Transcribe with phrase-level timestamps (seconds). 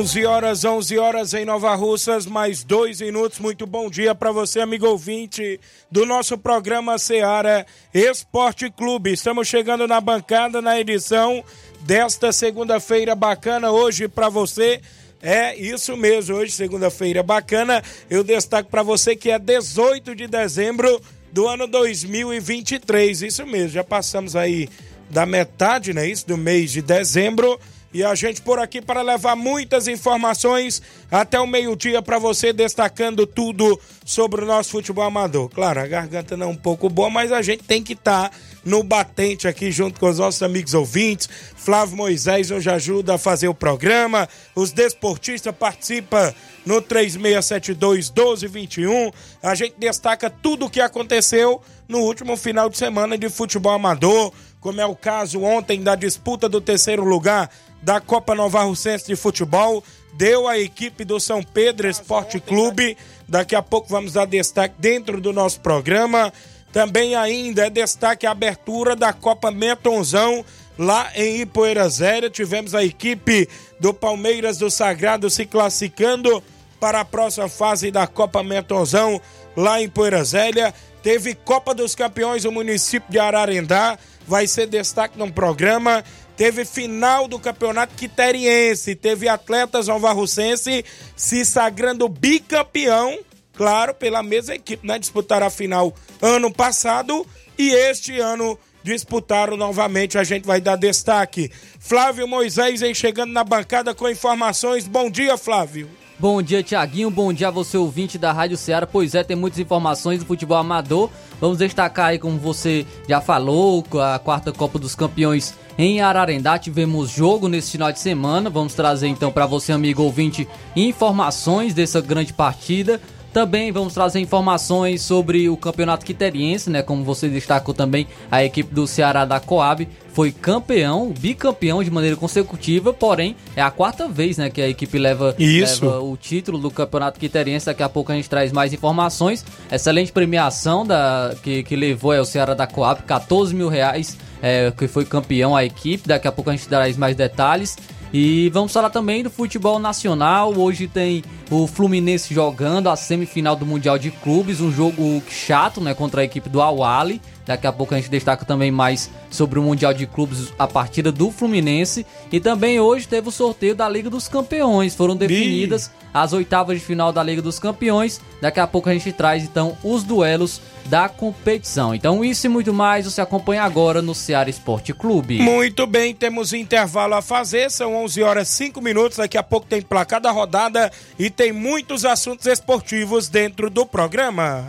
[0.00, 3.38] 11 horas, 11 horas em Nova Russas, mais dois minutos.
[3.38, 9.12] Muito bom dia para você, amigo ouvinte do nosso programa Seara Esporte Clube.
[9.12, 11.44] Estamos chegando na bancada na edição
[11.82, 14.80] desta segunda-feira bacana hoje para você.
[15.20, 17.82] É isso mesmo, hoje, segunda-feira bacana.
[18.08, 20.98] Eu destaco para você que é 18 de dezembro
[21.30, 23.20] do ano 2023.
[23.20, 24.66] Isso mesmo, já passamos aí
[25.10, 26.08] da metade, né?
[26.08, 27.60] Isso, do mês de dezembro.
[27.92, 33.26] E a gente por aqui para levar muitas informações até o meio-dia para você, destacando
[33.26, 35.48] tudo sobre o nosso futebol amador.
[35.48, 38.36] Claro, a garganta não é um pouco boa, mas a gente tem que estar tá
[38.64, 41.28] no batente aqui junto com os nossos amigos ouvintes.
[41.56, 44.28] Flávio Moisés hoje ajuda a fazer o programa.
[44.54, 46.32] Os desportistas participam
[46.64, 49.10] no 3672 1221.
[49.42, 54.32] A gente destaca tudo o que aconteceu no último final de semana de futebol amador,
[54.60, 57.50] como é o caso ontem da disputa do terceiro lugar
[57.82, 59.82] da Copa Nova Russense de Futebol,
[60.12, 62.96] deu a equipe do São Pedro Esporte Clube.
[63.28, 66.32] Daqui a pouco vamos dar destaque dentro do nosso programa.
[66.72, 70.44] Também ainda é destaque a abertura da Copa Metonzão
[70.78, 72.30] lá em Ipoeira Zéria.
[72.30, 73.48] Tivemos a equipe
[73.78, 76.42] do Palmeiras do Sagrado se classificando
[76.78, 79.20] para a próxima fase da Copa Metonzão
[79.56, 80.72] lá em Poeira Zélia.
[81.02, 86.04] Teve Copa dos Campeões no município de Ararendá, vai ser destaque no programa
[86.40, 90.82] teve final do Campeonato Quiteriense, teve atletas novarrucense
[91.14, 93.18] se sagrando bicampeão,
[93.52, 94.98] claro, pela mesma equipe, né?
[94.98, 97.26] Disputaram a final ano passado
[97.58, 101.52] e este ano disputaram novamente, a gente vai dar destaque.
[101.78, 104.88] Flávio Moisés vem chegando na bancada com informações.
[104.88, 105.90] Bom dia, Flávio.
[106.20, 107.10] Bom dia, Tiaguinho.
[107.10, 108.86] Bom dia a você, ouvinte da Rádio Ceará.
[108.86, 111.08] Pois é, tem muitas informações do futebol amador.
[111.40, 116.58] Vamos destacar aí, como você já falou, a quarta Copa dos Campeões em Ararendá.
[116.58, 118.50] Tivemos jogo nesse final de semana.
[118.50, 123.00] Vamos trazer então para você, amigo ouvinte, informações dessa grande partida.
[123.32, 126.82] Também vamos trazer informações sobre o campeonato quiteriense, né?
[126.82, 132.16] Como você destacou também, a equipe do Ceará da Coab foi campeão, bicampeão de maneira
[132.16, 136.70] consecutiva, porém é a quarta vez, né, que a equipe leva, leva o título do
[136.70, 137.66] campeonato quiteriense.
[137.66, 139.44] Daqui a pouco a gente traz mais informações.
[139.70, 144.72] Excelente premiação da que, que levou é, o Ceará da Coab, 14 mil reais, é,
[144.76, 146.08] que foi campeão a equipe.
[146.08, 147.76] Daqui a pouco a gente traz mais detalhes.
[148.12, 150.52] E vamos falar também do futebol nacional.
[150.56, 155.92] Hoje tem o Fluminense jogando a semifinal do Mundial de Clubes, um jogo chato, né,
[155.92, 157.20] contra a equipe do Awali.
[157.44, 161.10] Daqui a pouco a gente destaca também mais sobre o Mundial de Clubes, a partida
[161.10, 162.06] do Fluminense.
[162.30, 164.94] E também hoje teve o sorteio da Liga dos Campeões.
[164.94, 168.20] Foram definidas as oitavas de final da Liga dos Campeões.
[168.40, 171.94] Daqui a pouco a gente traz então os duelos da competição.
[171.94, 175.40] Então, isso e muito mais você acompanha agora no Ceará Esporte Clube.
[175.40, 179.18] Muito bem, temos intervalo a fazer, são 11 horas 5 minutos.
[179.18, 184.68] Daqui a pouco tem placar da rodada e tem muitos assuntos esportivos dentro do programa.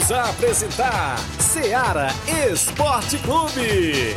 [0.00, 2.08] Voltamos a apresentar Seara
[2.50, 4.14] Esporte Clube.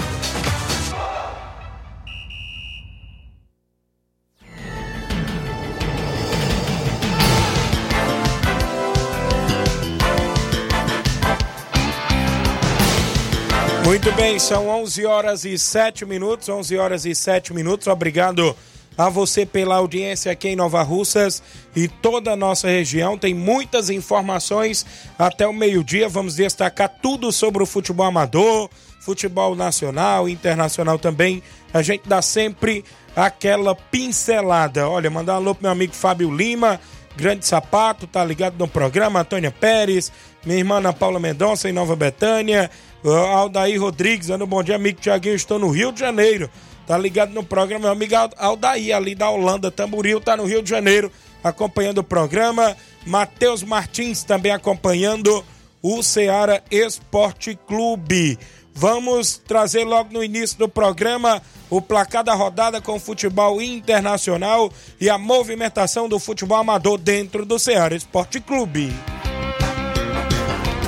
[13.85, 17.88] Muito bem, são 11 horas e 7 minutos, 11 horas e 7 minutos.
[17.88, 18.56] Obrigado
[18.98, 21.42] a você pela audiência aqui em Nova Russas
[21.75, 23.18] e toda a nossa região.
[23.18, 24.86] Tem muitas informações
[25.18, 26.07] até o meio-dia.
[26.10, 28.69] Vamos destacar tudo sobre o futebol amador,
[29.00, 31.42] futebol nacional, internacional também.
[31.74, 32.86] A gente dá sempre
[33.16, 34.88] aquela pincelada.
[34.88, 36.80] Olha, mandar um alô pro meu amigo Fábio Lima,
[37.16, 40.12] Grande Sapato, tá ligado no programa, Antônia Pérez,
[40.45, 42.72] minha irmã Ana Paula Mendonça em Nova Betânia,
[43.04, 46.50] Aldair Rodrigues, dando bom dia, amigo Tiaguinho, estou no Rio de Janeiro,
[46.85, 50.69] tá ligado no programa, meu amigo Aldair, ali da Holanda, Tamboril, tá no Rio de
[50.69, 51.12] Janeiro,
[51.44, 52.75] acompanhando o programa,
[53.06, 55.44] Matheus Martins também acompanhando
[55.81, 58.38] o Ceará Esporte Clube.
[58.74, 64.71] Vamos trazer logo no início do programa o placar da rodada com o futebol internacional
[65.00, 68.91] e a movimentação do futebol amador dentro do Ceará Esporte Clube.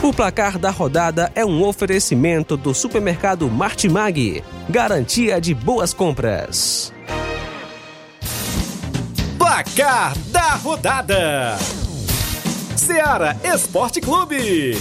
[0.01, 6.91] O placar da rodada é um oferecimento do supermercado Martimag, garantia de boas compras.
[9.37, 11.57] Placar da rodada:
[12.75, 14.77] Seara Esporte Clube.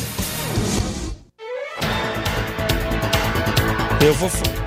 [4.04, 4.63] Eu vou.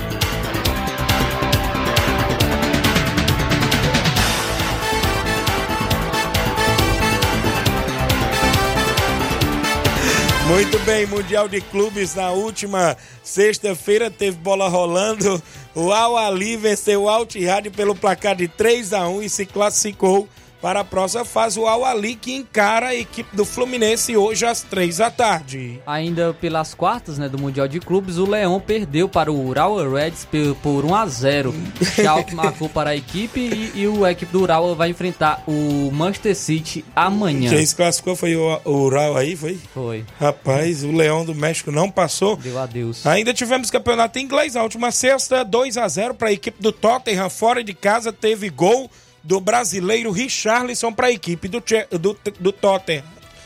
[10.47, 15.43] Muito bem, Mundial de Clubes na última sexta-feira teve bola rolando.
[15.75, 17.27] O Al Ali venceu o Al
[17.75, 20.27] pelo placar de 3 a 1 e se classificou
[20.61, 21.59] para a próxima fase.
[21.59, 25.79] O Al Ali que encara a equipe do Fluminense hoje às 3 da tarde.
[25.85, 30.27] Ainda pelas quartas né, do Mundial de Clubes, o Leão perdeu para o Ural Reds
[30.61, 31.55] por 1 a 0
[31.95, 36.35] Schalke marcou para a equipe e, e a equipe do Ural vai enfrentar o Manchester
[36.35, 37.49] City amanhã.
[37.49, 39.59] Quem se classificou foi o o Ural aí, foi?
[39.73, 40.05] Foi.
[40.19, 42.35] Rapaz, o Leão do México não passou.
[42.37, 43.05] Deu adeus.
[43.05, 47.29] Ainda tivemos campeonato inglês na última sexta, 2 a 0 para a equipe do Tottenham,
[47.29, 48.89] fora de casa, teve gol
[49.27, 51.61] do brasileiro Richarlison para a equipe do,
[51.99, 53.03] do, do Tottenham.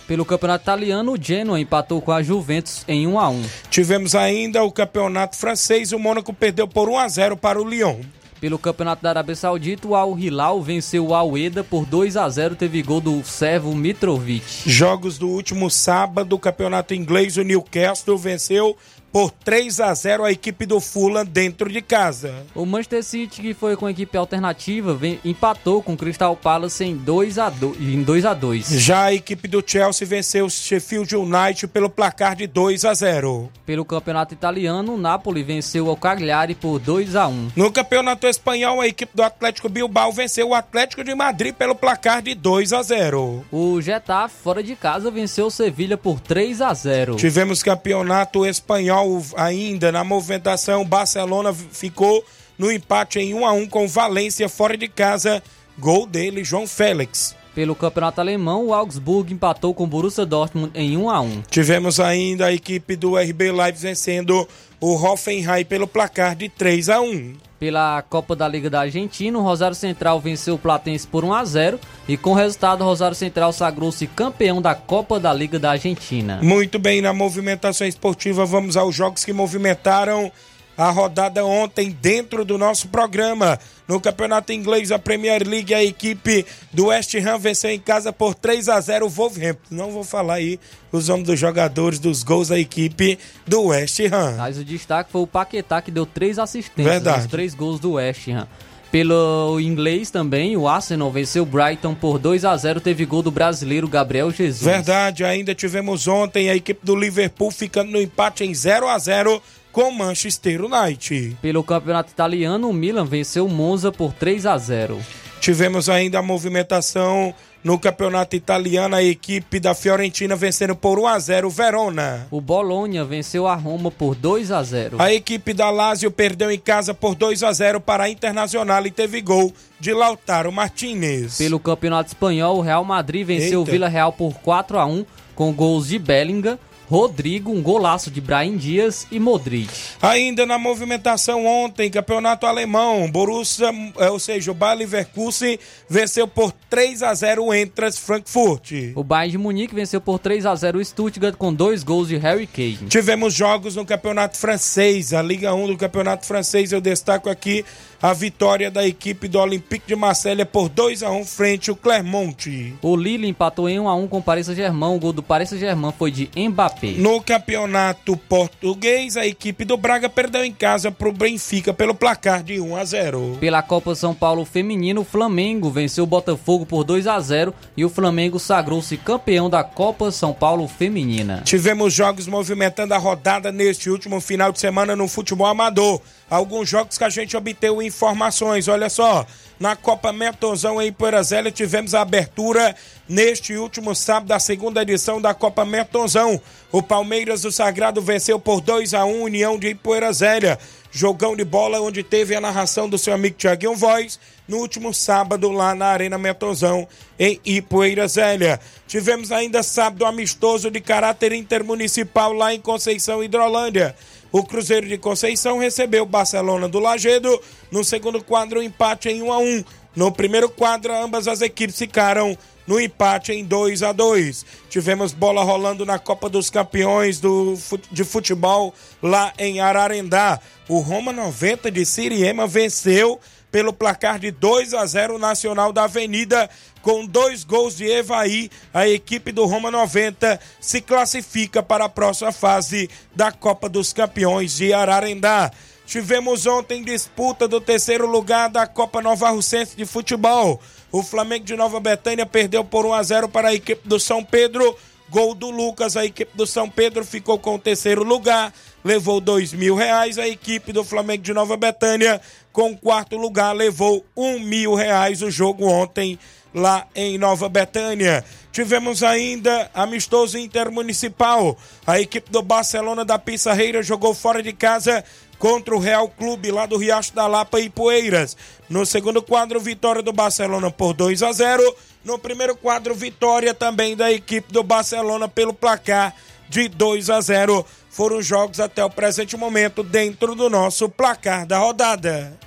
[0.07, 4.63] Pelo campeonato italiano, o Genoa empatou com a Juventus em 1 a 1 Tivemos ainda
[4.63, 7.99] o campeonato francês, o Mônaco perdeu por 1 a 0 para o Lyon.
[8.39, 12.29] Pelo campeonato da Arábia Saudita, o Al Hilal venceu o Al Eda por 2 a
[12.29, 14.69] 0 teve gol do servo Mitrovic.
[14.69, 18.75] Jogos do último sábado, o campeonato inglês, o Newcastle venceu
[19.11, 22.33] por 3 a 0 a equipe do Fulham dentro de casa.
[22.55, 26.83] O Manchester City, que foi com a equipe alternativa, vem- empatou com o Crystal Palace
[26.83, 30.49] em 2 a 2 em 2 a 2 Já a equipe do Chelsea venceu o
[30.49, 33.49] Sheffield United pelo placar de 2 a 0.
[33.65, 38.79] Pelo campeonato italiano, o Napoli venceu o Cagliari por 2 a 1 No campeonato espanhol,
[38.81, 42.81] a equipe do Atlético Bilbao venceu o Atlético de Madrid pelo placar de 2 a
[42.81, 43.45] 0.
[43.51, 49.00] O Getafe, fora de casa, venceu o Sevilha por 3 a 0 Tivemos campeonato espanhol
[49.35, 50.85] ainda na movimentação.
[50.85, 52.23] Barcelona ficou
[52.57, 55.41] no empate em 1 a 1 com Valência fora de casa.
[55.77, 57.35] Gol dele, João Félix.
[57.53, 61.99] Pelo campeonato alemão, o Augsburg empatou com o Borussia Dortmund em 1 a 1 Tivemos
[61.99, 64.47] ainda a equipe do RB Leipzig vencendo
[64.79, 67.33] o Hoffenheim pelo placar de 3 a 1.
[67.61, 71.45] Pela Copa da Liga da Argentina, o Rosário Central venceu o Platense por 1 a
[71.45, 75.69] 0 e com o resultado o Rosário Central sagrou-se campeão da Copa da Liga da
[75.69, 76.39] Argentina.
[76.41, 80.31] Muito bem, na movimentação esportiva, vamos aos jogos que movimentaram
[80.77, 83.59] a rodada ontem dentro do nosso programa.
[83.87, 88.33] No Campeonato Inglês, a Premier League, a equipe do West Ham venceu em casa por
[88.33, 89.75] 3 a 0 o Wolverhampton.
[89.75, 90.59] Não vou falar aí
[90.91, 94.35] os nomes dos jogadores, dos gols da equipe do West Ham.
[94.37, 97.25] Mas o destaque foi o Paquetá, que deu três assistências, Verdade.
[97.25, 98.47] os três gols do West Ham.
[98.91, 103.31] Pelo inglês também, o Arsenal venceu o Brighton por 2 a 0 teve gol do
[103.31, 104.63] brasileiro Gabriel Jesus.
[104.63, 109.41] Verdade, ainda tivemos ontem a equipe do Liverpool ficando no empate em 0 a 0
[109.71, 111.37] com o Manchester United.
[111.41, 114.99] Pelo campeonato italiano, o Milan venceu o Monza por 3 a 0
[115.39, 121.19] Tivemos ainda a movimentação no campeonato italiano, a equipe da Fiorentina vencendo por 1 a
[121.19, 122.27] 0 o Verona.
[122.31, 126.59] O Bolonha venceu a Roma por 2 a 0 A equipe da Lazio perdeu em
[126.59, 131.37] casa por 2 a 0 para a Internacional e teve gol de Lautaro Martinez.
[131.37, 133.71] Pelo campeonato espanhol, o Real Madrid venceu o Eita.
[133.71, 136.59] Vila Real por 4 a 1 com gols de Bellingham,
[136.91, 139.71] Rodrigo, um golaço de Brahim Dias e Modric.
[140.01, 145.57] Ainda na movimentação ontem, campeonato alemão, Borussia, eh, ou seja, o Bayer Leverkusen
[145.87, 148.73] venceu por 3 a 0 o Entras Frankfurt.
[148.93, 152.17] O Bayern de Munique venceu por 3 a 0 o Stuttgart com dois gols de
[152.17, 152.89] Harry Kane.
[152.89, 156.73] Tivemos jogos no Campeonato Francês, a Liga 1 do Campeonato Francês.
[156.73, 157.63] Eu destaco aqui
[158.01, 162.73] a vitória da equipe do Olympique de Marselha por 2 a 1 frente ao Clermont.
[162.81, 164.95] O Lille empatou em 1 a 1 com o Paris Saint-Germain.
[164.95, 166.95] O gol do Paris Saint-Germain foi de Mbappé.
[166.97, 172.41] No Campeonato Português, a equipe do Braga perdeu em casa para o Benfica pelo placar
[172.41, 173.37] de 1 a 0.
[173.39, 177.85] Pela Copa São Paulo Feminino, o Flamengo venceu o Botafogo por 2 a 0 e
[177.85, 181.43] o Flamengo sagrou-se campeão da Copa São Paulo Feminina.
[181.45, 186.01] Tivemos jogos movimentando a rodada neste último final de semana no futebol amador.
[186.31, 189.27] Alguns jogos que a gente obteve informações, olha só.
[189.59, 192.73] Na Copa Metonzão em Poeira Zélia tivemos a abertura
[193.07, 196.41] neste último sábado da segunda edição da Copa Metonzão.
[196.71, 200.57] O Palmeiras do Sagrado venceu por 2 a 1 União de Ipoeira Zélia.
[200.89, 205.51] Jogão de bola onde teve a narração do seu amigo Tiaguinho Voz no último sábado
[205.51, 206.87] lá na Arena Metonzão
[207.19, 208.57] em Ipoeira Zélia.
[208.87, 213.93] Tivemos ainda sábado amistoso de caráter intermunicipal lá em Conceição Hidrolândia.
[214.31, 217.41] O Cruzeiro de Conceição recebeu o Barcelona do Lagedo.
[217.69, 219.63] No segundo quadro, um empate em 1 a 1.
[219.93, 224.45] No primeiro quadro, ambas as equipes ficaram no empate em 2 a 2.
[224.69, 227.57] Tivemos bola rolando na Copa dos Campeões do,
[227.91, 228.73] de futebol
[229.03, 230.39] lá em Ararendá.
[230.69, 233.19] O Roma 90 de Siriema venceu
[233.51, 236.49] pelo placar de 2 a 0 o Nacional da Avenida
[236.81, 238.49] com dois gols de Evaí.
[238.73, 244.55] A equipe do Roma 90 se classifica para a próxima fase da Copa dos Campeões
[244.55, 245.51] de Ararendá.
[245.85, 250.61] Tivemos ontem disputa do terceiro lugar da Copa Nova Russense de Futebol.
[250.89, 254.23] O Flamengo de Nova Betânia perdeu por 1 a 0 para a equipe do São
[254.23, 254.75] Pedro.
[255.09, 259.51] Gol do Lucas, a equipe do São Pedro ficou com o terceiro lugar, levou dois
[259.51, 260.17] mil reais.
[260.17, 265.31] A equipe do Flamengo de Nova Betânia, com quarto lugar, levou um mil reais o
[265.31, 266.19] jogo ontem
[266.53, 268.23] lá em Nova Betânia.
[268.51, 271.57] Tivemos ainda amistoso intermunicipal.
[271.87, 275.03] A equipe do Barcelona da Pissarreira jogou fora de casa
[275.39, 278.35] contra o Real Clube lá do Riacho da Lapa e Poeiras.
[278.69, 281.75] No segundo quadro, vitória do Barcelona por 2 a 0.
[282.03, 286.13] No primeiro quadro, vitória também da equipe do Barcelona pelo placar
[286.51, 287.65] de 2 a 0.
[287.89, 292.37] Foram jogos até o presente momento dentro do nosso placar da rodada.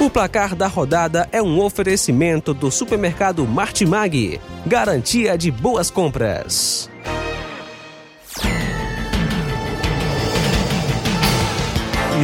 [0.00, 4.40] O placar da rodada é um oferecimento do supermercado Martimag.
[4.64, 6.88] Garantia de boas compras.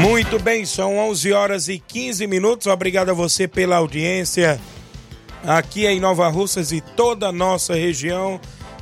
[0.01, 2.67] Muito bem, são 11 horas e 15 minutos.
[2.67, 4.61] Obrigado a você pela audiência
[5.47, 8.41] aqui em Nova Russas e toda a nossa região.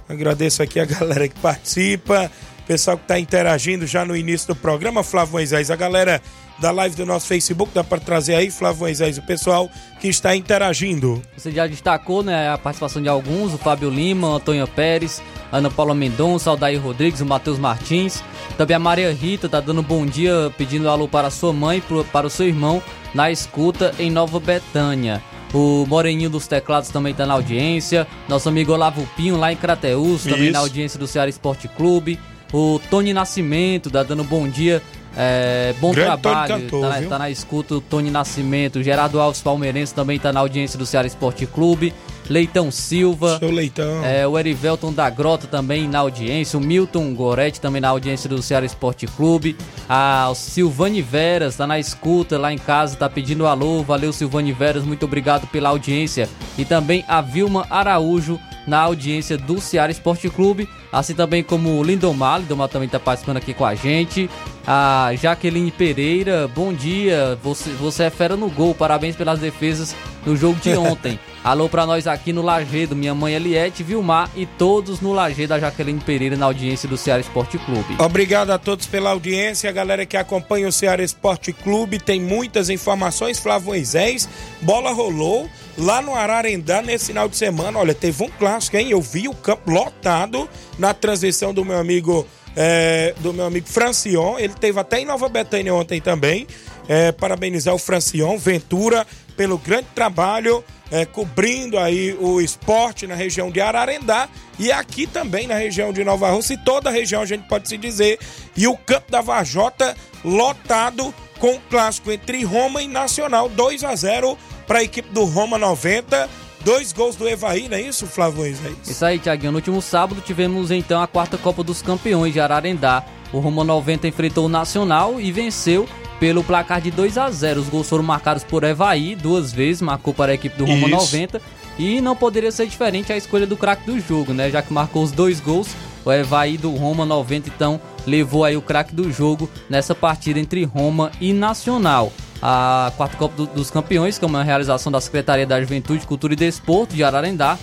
[0.08, 2.30] Agradeço aqui a galera que participa,
[2.66, 6.20] pessoal que está interagindo já no início do programa, Flávio Moisés, a galera
[6.62, 9.68] da live do nosso Facebook, dá para trazer aí, Flávio Moisés, o pessoal
[10.00, 11.20] que está interagindo.
[11.36, 15.68] Você já destacou né, a participação de alguns, o Fábio Lima, o Antônio Pérez, Ana
[15.68, 18.22] Paula Mendonça, Aldair Rodrigues, o Matheus Martins.
[18.56, 22.28] Também a Maria Rita tá dando bom dia, pedindo alô para sua mãe e para
[22.28, 22.80] o seu irmão
[23.12, 25.20] na escuta em Nova Betânia.
[25.52, 28.06] O Moreninho dos Teclados também tá na audiência.
[28.28, 30.52] Nosso amigo Olavo Pinho lá em Crateus, também Isso.
[30.52, 32.20] na audiência do Ceará Esporte Clube.
[32.52, 34.80] O Tony Nascimento tá dando bom dia.
[35.16, 39.20] É, bom Grande Tony trabalho, cantor, tá, na- tá na escuta o Tony Nascimento, Gerardo
[39.20, 41.92] Alves Palmeirense também tá na audiência do Ceará Esporte Clube.
[42.28, 43.38] Leitão Silva.
[43.38, 44.04] Seu Leitão.
[44.04, 46.58] É, o Erivelton da Grota também na audiência.
[46.58, 49.56] O Milton Goretti também na audiência do Ceará Esporte Clube.
[49.88, 53.82] A Silvane Veras tá na escuta lá em casa, tá pedindo alô.
[53.82, 56.28] Valeu, Silvane Veras, muito obrigado pela audiência.
[56.56, 61.82] E também a Vilma Araújo na audiência do Ceará Esporte Clube, assim também como o
[61.82, 64.30] Lindomar, Lindomar também está participando aqui com a gente,
[64.66, 70.36] a Jaqueline Pereira, bom dia, você, você é fera no gol, parabéns pelas defesas no
[70.36, 71.18] jogo de ontem.
[71.44, 75.58] Alô para nós aqui no Lagedo, minha mãe Eliette, Vilmar e todos no Lagedo, a
[75.58, 77.96] Jaqueline Pereira na audiência do Ceará Esporte Clube.
[77.98, 82.70] Obrigado a todos pela audiência, a galera que acompanha o Ceará Esporte Clube, tem muitas
[82.70, 84.28] informações, Flávio Moisés,
[84.60, 87.76] bola rolou, lá no Ararendá nesse final de semana.
[87.76, 88.90] Olha, teve um clássico, hein?
[88.90, 94.38] Eu vi o campo lotado na transmissão do meu amigo é, do meu amigo Francion.
[94.38, 96.46] Ele teve até em Nova Betânia ontem também.
[96.88, 99.06] É, parabenizar o Francion Ventura
[99.36, 105.46] pelo grande trabalho é, cobrindo aí o esporte na região de Ararendá e aqui também
[105.46, 108.18] na região de Nova Rússia e toda a região a gente pode se dizer.
[108.54, 113.96] E o campo da Vajota lotado com o clássico entre Roma e Nacional 2 a
[113.96, 116.28] 0 para a equipe do Roma 90.
[116.60, 118.44] Dois gols do Evaí, não é isso, Flávio?
[118.44, 118.64] É isso?
[118.86, 119.50] isso aí, Tiaguinho.
[119.50, 123.04] No último sábado tivemos então a quarta Copa dos Campeões de Ararendá.
[123.32, 125.88] O Roma 90 enfrentou o Nacional e venceu
[126.22, 130.14] pelo placar de 2 a 0 Os gols foram marcados por Evaí duas vezes, marcou
[130.14, 131.16] para a equipe do Roma Isso.
[131.16, 131.42] 90.
[131.76, 134.48] E não poderia ser diferente a escolha do craque do jogo, né?
[134.48, 135.74] Já que marcou os dois gols,
[136.04, 140.62] o Evaí do Roma 90 então levou aí o craque do jogo nessa partida entre
[140.62, 142.12] Roma e Nacional.
[142.40, 146.34] A quarta Copa do, dos Campeões, que é uma realização da Secretaria da Juventude, Cultura
[146.34, 147.58] e Desporto de Ararendá,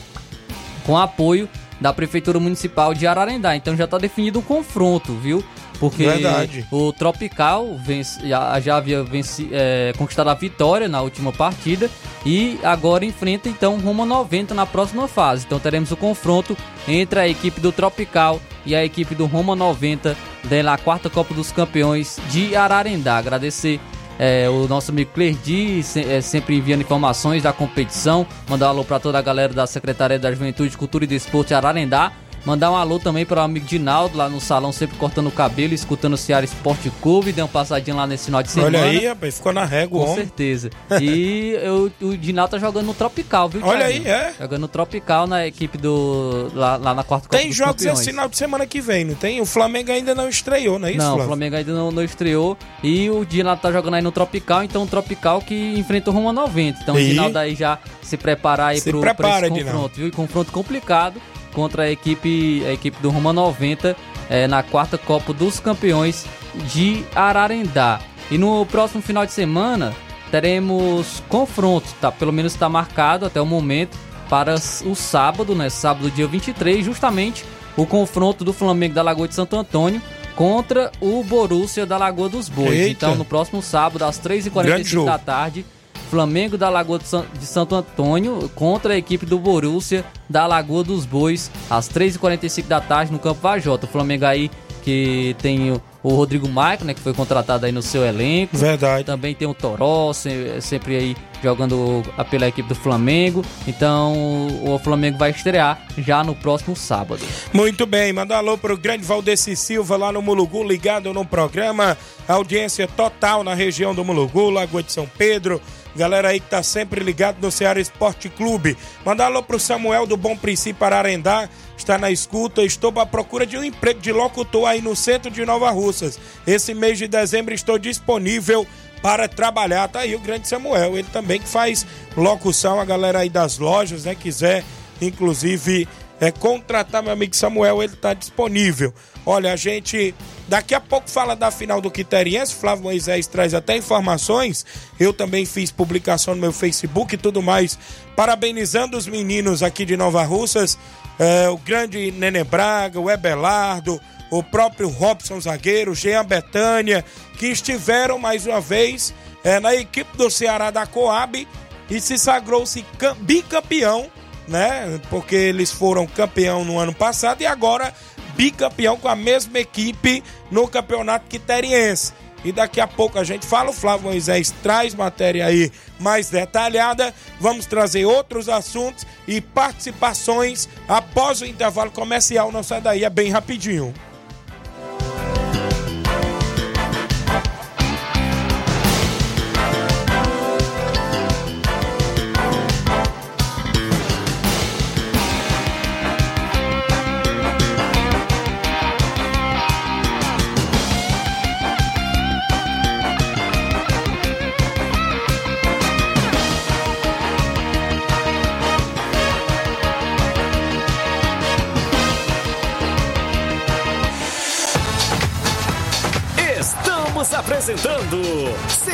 [0.86, 1.48] com apoio
[1.80, 3.56] da Prefeitura Municipal de Ararendá.
[3.56, 5.42] Então já está definido o confronto, viu?
[5.80, 6.68] Porque Verdade.
[6.72, 11.90] o Tropical vence, já, já havia vence, é, conquistado a vitória na última partida
[12.26, 15.46] e agora enfrenta então Roma 90 na próxima fase.
[15.46, 20.18] Então teremos o confronto entre a equipe do Tropical e a equipe do Roma 90
[20.44, 23.18] da quarta Copa dos Campeões de Ararendá.
[23.18, 23.80] Agradecer
[24.20, 28.28] é, o nosso amigo Clerdi, se, é, sempre enviando informações da competição.
[28.50, 31.54] Mandar um alô para toda a galera da Secretaria da Juventude, Cultura e Desporto de
[31.54, 32.12] Ararendá.
[32.46, 35.74] Mandar um alô também para o amigo Dinaldo, lá no salão, sempre cortando o cabelo,
[35.74, 37.32] escutando o Ceará Esporte Clube.
[37.32, 38.80] Deu uma passadinha lá nesse final de semana.
[38.80, 40.70] Olha aí, rapaz, ficou na régua, Com certeza.
[41.02, 44.34] E eu, o Dinaldo tá jogando no Tropical, viu, Olha aí, é.
[44.40, 46.52] Jogando no Tropical na equipe do.
[46.54, 49.42] lá, lá na quarta Tem jogos esse final de semana que vem, não tem?
[49.42, 51.24] O Flamengo ainda não estreou, não é isso, Não, Flávio?
[51.24, 52.58] o Flamengo ainda não, não, estreou.
[52.84, 56.32] E o Dinaldo tá jogando aí no Tropical, então o Tropical que enfrenta o Roma
[56.32, 56.80] 90.
[56.82, 57.04] Então e?
[57.04, 59.96] o Dinaldo aí já se preparar aí se pro, prepara, esse confronto, Dinaldo.
[59.96, 60.08] viu?
[60.08, 61.22] E confronto complicado
[61.54, 63.96] contra a equipe, a equipe do Roma 90
[64.30, 66.26] é, na quarta Copa dos Campeões
[66.72, 68.00] de Ararendá.
[68.32, 69.94] E no próximo final de semana
[70.32, 72.12] teremos confronto, tá?
[72.12, 73.98] Pelo menos está marcado até o momento
[74.30, 75.70] para o sábado, né?
[75.70, 77.44] Sábado, dia 23, justamente
[77.76, 80.02] o confronto do Flamengo da Lagoa de Santo Antônio
[80.36, 82.72] contra o Borussia da Lagoa dos Bois.
[82.72, 83.08] Eita.
[83.08, 85.66] Então, no próximo sábado, às 3h45 da tarde,
[86.10, 91.52] Flamengo da Lagoa de Santo Antônio contra a equipe do Borussia da Lagoa dos Bois,
[91.70, 93.86] às 3h45 da tarde no Campo Vajota.
[93.86, 94.50] O Flamengo aí
[94.82, 98.58] que tem o Rodrigo Maicon, né, que foi contratado aí no seu elenco.
[98.58, 99.04] Verdade.
[99.04, 103.44] Também tem o Toró, sempre aí jogando pela equipe do Flamengo.
[103.68, 107.22] Então o Flamengo vai estrear já no próximo sábado.
[107.54, 111.98] Muito bem, manda um alô pro grande Valdeci Silva lá no Mulugu, ligado no programa.
[112.28, 115.62] Audiência total na região do Mulugu, Lagoa de São Pedro.
[115.96, 118.78] Galera aí que tá sempre ligado no Ceará Esporte Clube.
[119.06, 122.64] Mandar alô pro Samuel do Bom Princípio Ararendá, está na escuta.
[122.64, 126.20] Estou à procura de um emprego de locutor aí no centro de Nova Russas.
[126.46, 128.66] Esse mês de dezembro estou disponível
[129.02, 129.88] para trabalhar.
[129.88, 134.06] Tá aí o grande Samuel, ele também que faz locução, a galera aí das lojas,
[134.06, 134.64] né, quiser
[135.02, 135.88] inclusive
[136.20, 138.94] é, contratar meu amigo Samuel, ele está disponível.
[139.26, 140.14] Olha, a gente
[140.48, 144.66] daqui a pouco fala da final do Quiteriense, Flávio Moisés traz até informações.
[145.00, 147.78] Eu também fiz publicação no meu Facebook e tudo mais,
[148.16, 150.78] parabenizando os meninos aqui de Nova Russas,
[151.18, 154.00] é, o grande Nenê Braga, o Ebelardo,
[154.32, 157.04] o próprio Robson Zagueiro, Jean Betânia,
[157.38, 161.48] que estiveram mais uma vez é, na equipe do Ceará da Coab
[161.90, 162.86] e se sagrou-se
[163.22, 164.10] bicampeão
[164.50, 165.00] né?
[165.10, 167.94] Porque eles foram campeão no ano passado e agora
[168.36, 172.14] bicampeão com a mesma equipe no campeonato quiteriense.
[172.44, 177.14] E daqui a pouco a gente fala, o Flávio Moisés traz matéria aí mais detalhada.
[177.40, 182.52] Vamos trazer outros assuntos e participações após o intervalo comercial.
[182.52, 183.94] Não sai daí, é bem rapidinho.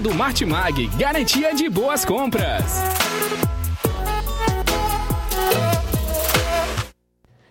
[0.00, 2.64] Martimag, garantia de boas compras.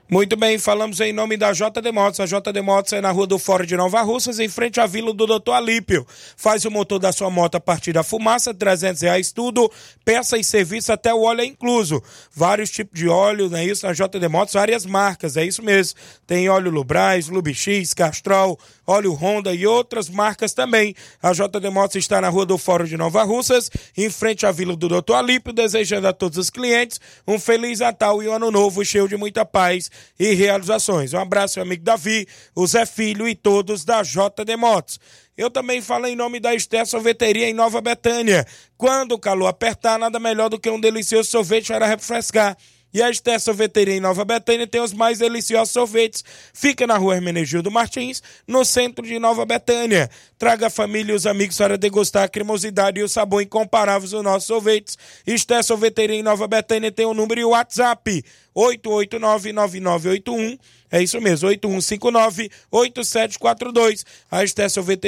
[0.09, 2.19] Muito bem, falamos em nome da JD Motos.
[2.19, 5.13] A JD Motos é na rua do Fórum de Nova Russas, em frente à vila
[5.13, 6.05] do Doutor Alípio.
[6.35, 9.71] Faz o motor da sua moto a partir da fumaça, 300 reais tudo,
[10.03, 12.03] peça e serviço até o óleo é incluso.
[12.33, 13.85] Vários tipos de óleo, não é isso?
[13.85, 15.97] Na JD Motos, várias marcas, é isso mesmo.
[16.27, 18.59] Tem óleo Lubrais, Lubix, Castrol,
[18.91, 20.93] óleo Honda e outras marcas também.
[21.21, 24.75] A JD Motos está na rua do Fórum de Nova Russas, em frente à vila
[24.75, 28.83] do Doutor Alípio, desejando a todos os clientes um feliz Natal e um ano novo
[28.83, 31.13] cheio de muita paz e realizações.
[31.13, 34.99] Um abraço, meu amigo Davi, o Zé Filho e todos da JD Motos.
[35.37, 38.45] Eu também falo em nome da Esté Sorveteria em Nova Betânia.
[38.77, 42.57] Quando o calor apertar, nada melhor do que um delicioso sorvete para refrescar.
[42.93, 46.23] E a Esté Sorveteria em Nova Betânia tem os mais deliciosos sorvetes.
[46.53, 50.09] Fica na rua Hermenegildo Martins, no centro de Nova Betânia.
[50.37, 54.23] Traga a família e os amigos para degustar a cremosidade e o sabor incomparáveis dos
[54.23, 54.97] nossos sorvetes.
[55.25, 58.23] Esté Sorveteria em Nova Betânia tem o número e o WhatsApp
[58.55, 60.59] 889-9981.
[60.91, 64.03] É isso mesmo, 8159-8742.
[64.29, 64.67] A Esté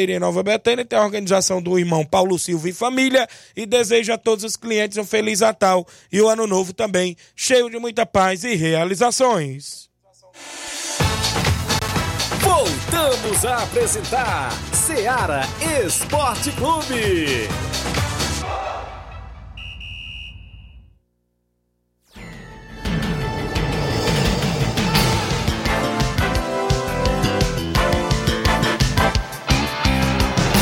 [0.09, 4.17] em Nova Betânia tem a organização do irmão Paulo Silva e família e deseja a
[4.17, 8.43] todos os clientes um Feliz Natal e o Ano Novo também, cheio de muita paz
[8.43, 9.89] e realizações.
[12.39, 15.41] Voltamos a apresentar Seara
[15.85, 17.47] Esporte Clube.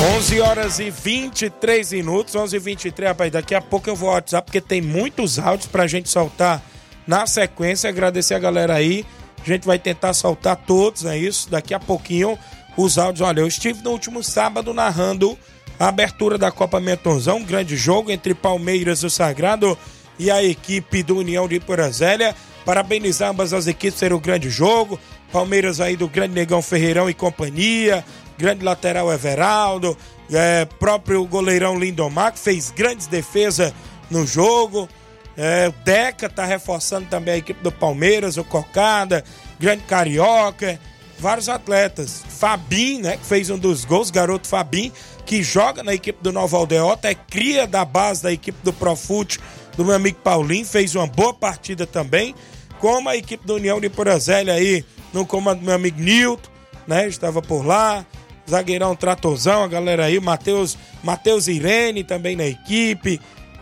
[0.01, 3.31] 11 horas e 23 minutos, 11 e 23, rapaz.
[3.31, 6.59] Daqui a pouco eu vou WhatsApp porque tem muitos áudios pra gente soltar
[7.05, 7.87] na sequência.
[7.87, 9.05] Agradecer a galera aí.
[9.39, 11.51] A gente vai tentar soltar todos, é isso?
[11.51, 12.35] Daqui a pouquinho
[12.75, 13.21] os áudios.
[13.21, 15.37] Olha, eu estive no último sábado narrando
[15.79, 19.77] a abertura da Copa Metonzão, um grande jogo entre Palmeiras do Sagrado
[20.17, 22.35] e a equipe do União de Porazélia.
[22.65, 24.99] Parabenizar ambas as equipes, ser um grande jogo.
[25.31, 28.03] Palmeiras aí do grande Negão Ferreirão e companhia
[28.41, 29.95] grande lateral Everaldo,
[30.31, 33.71] é, próprio goleirão Lindomar, que fez grandes defesas
[34.09, 34.89] no jogo.
[35.37, 39.23] É, o Deca tá reforçando também a equipe do Palmeiras, o Cocada,
[39.59, 40.79] grande Carioca,
[41.19, 42.23] vários atletas.
[42.27, 44.91] Fabim, né, que fez um dos gols, garoto Fabim,
[45.23, 49.39] que joga na equipe do Nova Aldeota, é cria da base da equipe do Profute,
[49.77, 52.33] do meu amigo Paulinho, fez uma boa partida também.
[52.79, 56.49] Como a equipe do União de Porazélia aí, no comando do meu amigo Nilton,
[56.87, 58.03] né, estava por lá
[58.51, 63.19] zagueirão Tratorzão, a galera aí, Matheus Mateus Irene também na equipe,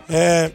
[0.08, 0.50] é,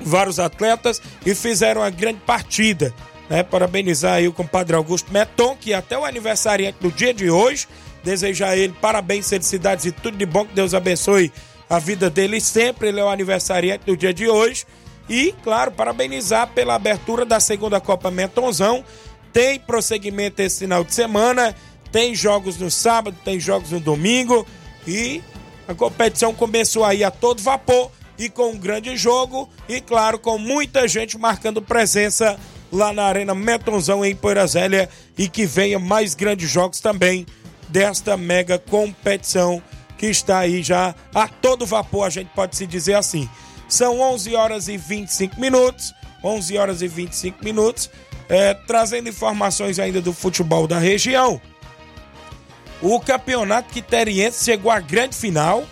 [0.00, 2.94] vários atletas e fizeram uma grande partida.
[3.28, 3.42] Né?
[3.42, 7.66] Parabenizar aí o compadre Augusto Meton, que até o aniversariante do dia de hoje,
[8.04, 11.32] desejar a ele parabéns, felicidades e tudo de bom, que Deus abençoe
[11.68, 12.88] a vida dele sempre.
[12.88, 14.64] Ele é o aniversariante do dia de hoje.
[15.08, 18.84] E, claro, parabenizar pela abertura da segunda Copa Metonzão.
[19.32, 21.54] Tem prosseguimento esse final de semana.
[21.96, 24.46] Tem jogos no sábado, tem jogos no domingo
[24.86, 25.22] e
[25.66, 30.36] a competição começou aí a todo vapor e com um grande jogo e claro com
[30.36, 32.38] muita gente marcando presença
[32.70, 37.24] lá na Arena Metonzão em Poeirazélia e que venha mais grandes jogos também
[37.66, 39.62] desta mega competição
[39.96, 43.26] que está aí já a todo vapor, a gente pode se dizer assim.
[43.70, 47.88] São 11 horas e 25 minutos, 11 horas e 25 minutos,
[48.28, 51.40] é, trazendo informações ainda do futebol da região.
[52.82, 55.64] O campeonato quiteriense chegou à grande final.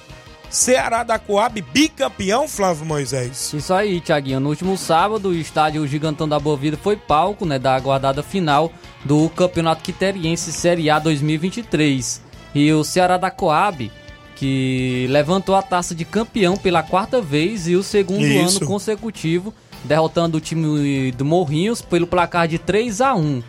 [0.48, 3.52] Ceará da Coab bicampeão, Flávio Moisés.
[3.52, 4.38] Isso aí, Tiaguinho.
[4.38, 8.72] No último sábado, o estádio Gigantão da Boa Vida foi palco né, da aguardada final
[9.04, 12.22] do Campeonato Quiteriense Série A 2023.
[12.54, 13.90] E o Ceará da Coab,
[14.36, 18.58] que levantou a taça de campeão pela quarta vez e o segundo Isso.
[18.58, 23.42] ano consecutivo, derrotando o time do Morrinhos pelo placar de 3 a 1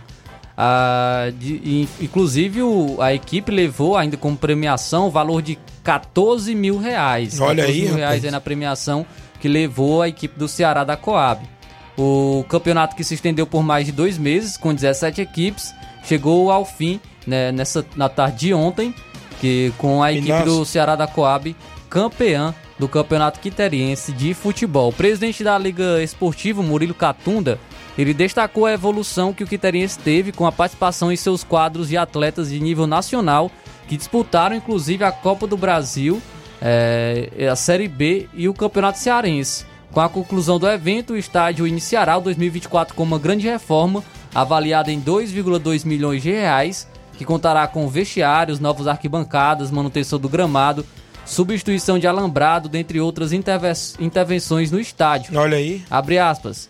[0.58, 6.78] ah, de, inclusive o, a equipe levou ainda como premiação o valor de 14 mil
[6.78, 7.40] reais.
[7.40, 9.06] Olha 14 aí, mil reais aí na premiação
[9.40, 11.46] que levou a equipe do Ceará da Coab.
[11.98, 16.66] O campeonato que se estendeu por mais de dois meses, com 17 equipes, chegou ao
[16.66, 18.94] fim né, nessa, na tarde de ontem,
[19.40, 20.46] que com a equipe nossa.
[20.46, 21.56] do Ceará da Coab
[21.90, 24.90] campeã do Campeonato Quiteriense de Futebol.
[24.90, 27.58] O presidente da Liga Esportiva, Murilo Catunda,
[27.98, 31.98] ele destacou a evolução que o Quiteriense teve com a participação em seus quadros de
[31.98, 33.50] atletas de nível nacional
[33.88, 36.22] que disputaram inclusive a Copa do Brasil,
[36.62, 39.66] eh, a Série B e o Campeonato Cearense.
[39.92, 44.04] Com a conclusão do evento, o estádio iniciará o 2024 com uma grande reforma,
[44.34, 50.86] avaliada em 2,2 milhões de reais, que contará com vestiários, novas arquibancadas, manutenção do gramado,
[51.26, 55.38] substituição de alambrado, dentre outras interve- intervenções no estádio.
[55.40, 55.82] Olha aí.
[55.90, 56.70] Abre aspas.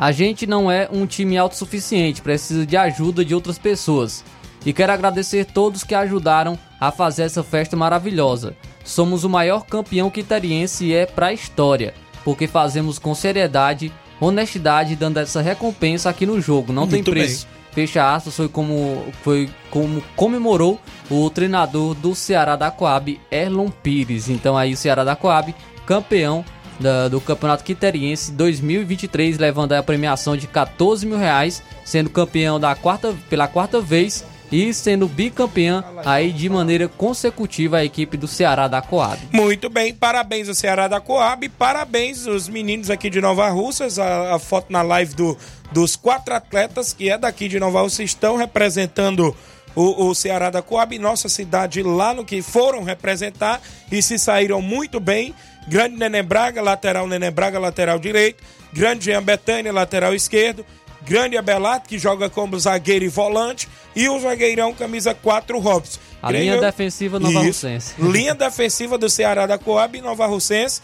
[0.00, 4.24] A gente não é um time autossuficiente, precisa de ajuda de outras pessoas.
[4.64, 8.56] E quero agradecer todos que ajudaram a fazer essa festa maravilhosa.
[8.82, 11.92] Somos o maior campeão quitariense e é pra história,
[12.24, 16.72] porque fazemos com seriedade, honestidade, dando essa recompensa aqui no jogo.
[16.72, 17.46] Não tem Muito preço.
[17.70, 24.30] Fecha aspas, foi como, foi como comemorou o treinador do Ceará da Coab, Erlon Pires.
[24.30, 26.42] Então aí o Ceará da Coab, campeão
[26.80, 32.74] da- do Campeonato Quiteriense 2023, levando a premiação de 14 mil reais, sendo campeão da
[32.74, 38.66] quarta, pela quarta vez e sendo bicampeã aí de maneira consecutiva a equipe do Ceará
[38.66, 39.16] da Coab.
[39.32, 44.34] Muito bem, parabéns ao Ceará da Coab, parabéns os meninos aqui de Nova Russas, a,
[44.34, 45.38] a foto na live do,
[45.70, 49.36] dos quatro atletas que é daqui de Nova Russas estão representando
[49.76, 53.60] o, o Ceará da Coab, nossa cidade lá no que foram representar
[53.92, 55.32] e se saíram muito bem.
[55.70, 58.42] Grande Nenê Braga, lateral Nenê Braga, lateral direito.
[58.72, 60.66] Grande Jean Betânia, lateral esquerdo.
[61.02, 63.68] Grande Abelardo, que joga como zagueiro e volante.
[63.94, 66.00] E o zagueirão, camisa 4, Robson.
[66.20, 67.66] A Creio linha defensiva Nova Isso.
[67.68, 67.94] Russense.
[68.02, 70.82] Linha defensiva do Ceará da Coab e Nova Russense.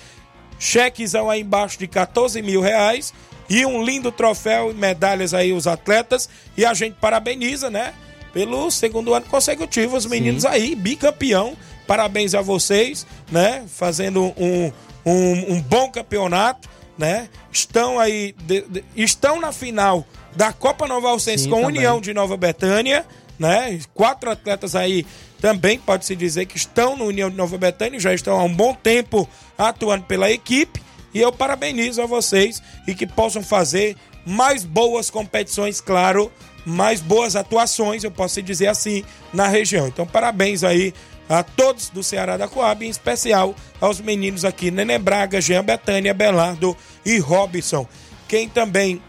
[0.57, 3.13] Chequezão aí embaixo de 14 mil reais.
[3.51, 6.29] E um lindo troféu e medalhas aí os atletas.
[6.57, 7.93] E a gente parabeniza, né?
[8.33, 11.57] Pelo segundo ano consecutivo, os meninos aí, bicampeão.
[11.87, 13.65] Parabéns a vocês, né?
[13.69, 14.73] Fazendo um,
[15.05, 16.69] um, um bom campeonato,
[16.99, 17.29] né?
[17.53, 21.77] Estão aí, de- de- estão na final da Copa Nova Alcense Sim, com também.
[21.79, 23.07] União de Nova Betânia,
[23.39, 23.79] né?
[23.95, 25.07] Quatro atletas aí
[25.41, 28.75] também pode-se dizer que estão no União de Nova Betânia, já estão há um bom
[28.75, 30.83] tempo atuando pela equipe.
[31.15, 33.97] E eu parabenizo a vocês e que possam fazer
[34.27, 36.33] mais boas competições, claro,
[36.65, 39.87] mais boas atuações, eu posso dizer assim, na região.
[39.87, 40.93] Então, parabéns aí
[41.29, 46.15] a todos do Ceará da Coab, em especial aos meninos aqui, Nenê Braga, Jean Betânia,
[46.15, 47.87] Belardo e Robson.
[48.29, 49.01] Quem também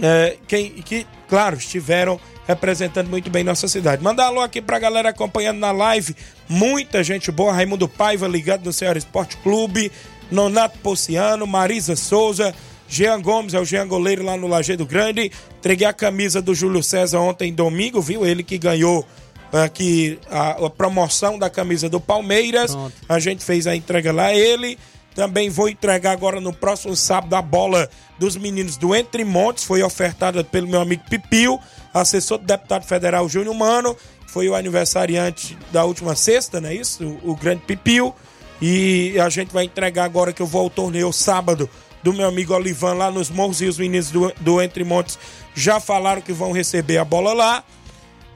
[0.00, 4.02] é, quem, que, claro, estiveram representando muito bem nossa cidade.
[4.02, 6.14] Mandar alô aqui pra galera acompanhando na live.
[6.48, 7.52] Muita gente boa.
[7.52, 9.90] Raimundo Paiva ligado no Ceará Esporte Clube.
[10.30, 12.54] Nonato Pociano, Marisa Souza.
[12.88, 15.30] Jean Gomes, é o Jean Goleiro lá no Lajeado Grande.
[15.58, 18.26] Entreguei a camisa do Júlio César ontem, domingo, viu?
[18.26, 19.06] Ele que ganhou
[19.52, 22.72] aqui a, a promoção da camisa do Palmeiras.
[22.72, 22.94] Pronto.
[23.08, 24.32] A gente fez a entrega lá.
[24.32, 24.78] Ele
[25.14, 29.64] também vou entregar agora no próximo sábado a bola dos meninos do Entre Montes.
[29.64, 31.58] Foi ofertada pelo meu amigo Pipio,
[31.92, 33.96] assessor do deputado federal Júnior Mano.
[34.26, 37.04] Foi o aniversariante da última sexta, não é isso?
[37.22, 38.14] O, o grande Pipio.
[38.62, 41.68] E a gente vai entregar agora que eu vou ao torneio sábado
[42.02, 45.18] do meu amigo Olivan lá nos Morros e os meninos do, do Entre Montes
[45.54, 47.64] já falaram que vão receber a bola lá.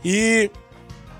[0.04, 0.50] E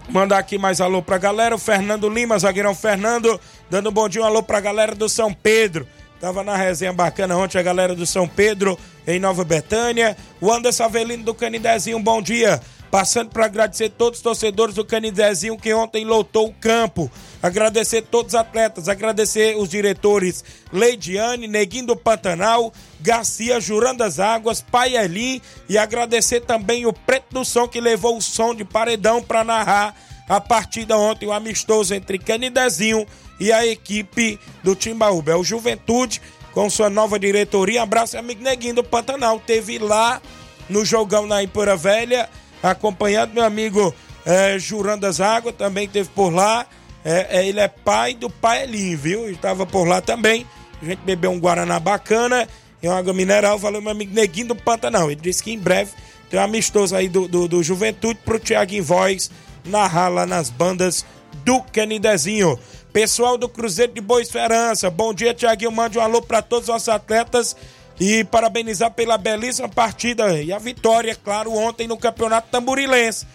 [0.09, 1.55] Mandar aqui mais alô pra galera.
[1.55, 3.41] O Fernando Lima, zagueirão Fernando,
[3.71, 5.87] dando um bom dia, um alô pra galera do São Pedro.
[6.21, 10.17] Tava na resenha bacana ontem a galera do São Pedro, em Nova Betânia.
[10.41, 12.61] O Anderson Avelino do Canidezinho, um bom dia.
[12.95, 17.11] Passando para agradecer todos os torcedores do Canidezinho que ontem lotou o campo.
[17.43, 24.63] Agradecer todos os atletas, agradecer os diretores Leidiane, Neguinho do Pantanal, Garcia, Jurando as Águas,
[24.63, 29.21] Pai Elim e agradecer também o Preto do Som que levou o som de paredão
[29.21, 29.97] para narrar
[30.29, 33.05] a partida ontem, o amistoso entre Canidezinho
[33.41, 35.33] e a equipe do Timbaúba.
[35.33, 37.83] É o Juventude com sua nova diretoria.
[37.83, 39.41] Abraço, amigo Neguinho do Pantanal.
[39.45, 40.23] Teve lá
[40.69, 42.31] no jogão na Impura Velha,
[42.71, 46.67] acompanhando meu amigo eh, Jurando as Águas, também teve por lá.
[47.05, 49.29] É, é, ele é pai do pai Elim, viu?
[49.29, 50.47] Estava por lá também.
[50.81, 52.49] A gente bebeu um Guaraná bacana
[52.83, 53.59] e uma água mineral.
[53.59, 55.11] Valeu, meu amigo Neguinho do Pantanal.
[55.11, 55.93] Ele disse que em breve
[56.31, 59.31] tem um amistoso aí do, do, do Juventude pro Thiago em Voz
[59.65, 61.05] narrar lá nas bandas
[61.45, 62.59] do Canidezinho.
[62.93, 65.73] Pessoal do Cruzeiro de Boa Esperança, bom dia, Tiaguinho.
[65.73, 67.57] Mande um alô para todos os nossos atletas
[67.99, 73.27] e parabenizar pela belíssima partida e a vitória, claro, ontem no Campeonato Tamborilense.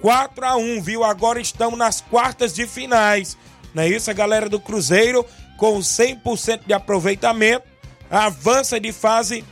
[0.00, 1.04] 4 a 1 viu?
[1.04, 3.36] Agora estamos nas quartas de finais.
[3.74, 4.10] Não é isso?
[4.10, 5.24] A galera do Cruzeiro
[5.56, 7.66] com 100% de aproveitamento
[8.10, 9.44] avança de fase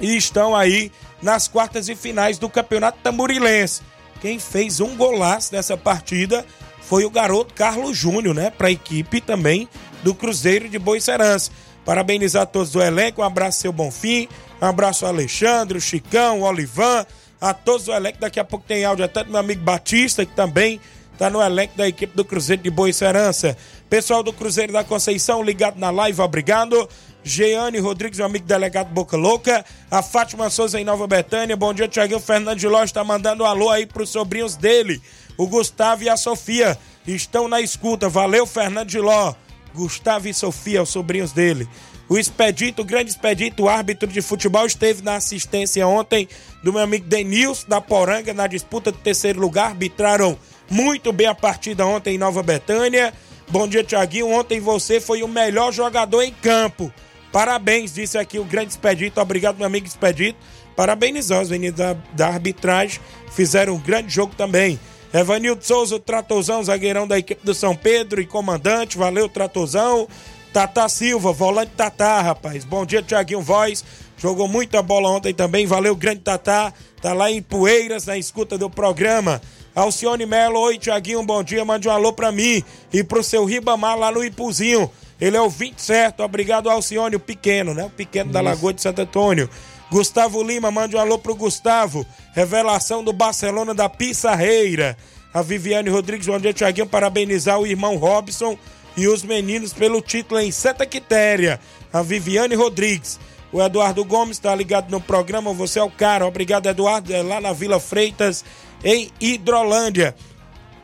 [0.00, 0.92] e estão aí
[1.22, 3.82] nas quartas e finais do Campeonato Tamborilense.
[4.20, 6.44] Quem fez um golaço nessa partida
[6.80, 8.50] foi o garoto Carlos Júnior, né?
[8.50, 9.68] Para a equipe também
[10.02, 11.50] do Cruzeiro de Boicerança.
[11.84, 14.28] Parabenizar todos do elenco, um abraço seu Bonfim,
[14.60, 17.04] um abraço Alexandre, o Chicão, o Olivan,
[17.40, 18.18] a todos do elenco.
[18.18, 20.80] Daqui a pouco tem áudio até do meu amigo Batista, que também
[21.12, 23.56] está no elenco da equipe do Cruzeiro de Boa Serança.
[23.90, 26.88] Pessoal do Cruzeiro da Conceição, ligado na live, obrigado.
[27.22, 29.64] Jeane Rodrigues, meu amigo delegado Boca Louca.
[29.90, 31.56] A Fátima Souza em Nova Betânia.
[31.56, 35.00] Bom dia, Tiaguinho Fernando de Loja está mandando um alô aí para os sobrinhos dele,
[35.38, 36.78] o Gustavo e a Sofia.
[37.06, 38.08] Estão na escuta.
[38.08, 39.34] Valeu, Fernando de Ló.
[39.74, 41.68] Gustavo e Sofia, os sobrinhos dele.
[42.08, 46.28] O Expedito, o grande Expedito, árbitro de futebol, esteve na assistência ontem
[46.62, 49.70] do meu amigo Denilson da Poranga na disputa do terceiro lugar.
[49.70, 50.38] Arbitraram
[50.70, 53.12] muito bem a partida ontem em Nova Betânia.
[53.48, 54.30] Bom dia, Tiaguinho.
[54.30, 56.92] Ontem você foi o melhor jogador em campo.
[57.32, 59.20] Parabéns, disse aqui o grande Expedito.
[59.20, 60.38] Obrigado, meu amigo Expedito.
[60.76, 63.00] Parabenizar os meninos da, da arbitragem.
[63.32, 64.78] Fizeram um grande jogo também.
[65.14, 68.98] Evanildo Souza, o Tratozão, zagueirão da equipe do São Pedro e comandante.
[68.98, 70.08] Valeu, Tratozão.
[70.52, 72.64] Tata Silva, volante Tatá, rapaz.
[72.64, 73.84] Bom dia, Tiaguinho Voz.
[74.18, 75.66] Jogou muita bola ontem também.
[75.66, 76.72] Valeu, grande Tatá.
[77.00, 79.40] Tá lá em Poeiras, na escuta do programa.
[79.72, 81.64] Alcione Melo, oi, Tiaguinho, bom dia.
[81.64, 84.90] Mande um alô pra mim e pro seu Ribamar lá no Ipuzinho.
[85.20, 86.24] Ele é o 20 certo.
[86.24, 87.84] Obrigado, Alcione, o pequeno, né?
[87.84, 89.48] O pequeno da Lagoa de Santo Antônio.
[89.94, 92.04] Gustavo Lima, mande um alô pro Gustavo.
[92.32, 94.98] Revelação do Barcelona da Pissarreira.
[95.32, 96.88] A Viviane Rodrigues, bom dia, Tiaguinho.
[96.88, 98.58] Parabenizar o irmão Robson
[98.96, 101.60] e os meninos pelo título em Santa Quitéria.
[101.92, 103.20] A Viviane Rodrigues.
[103.52, 105.52] O Eduardo Gomes está ligado no programa.
[105.52, 106.26] Você é o cara.
[106.26, 107.14] Obrigado, Eduardo.
[107.14, 108.44] É lá na Vila Freitas,
[108.82, 110.16] em Hidrolândia.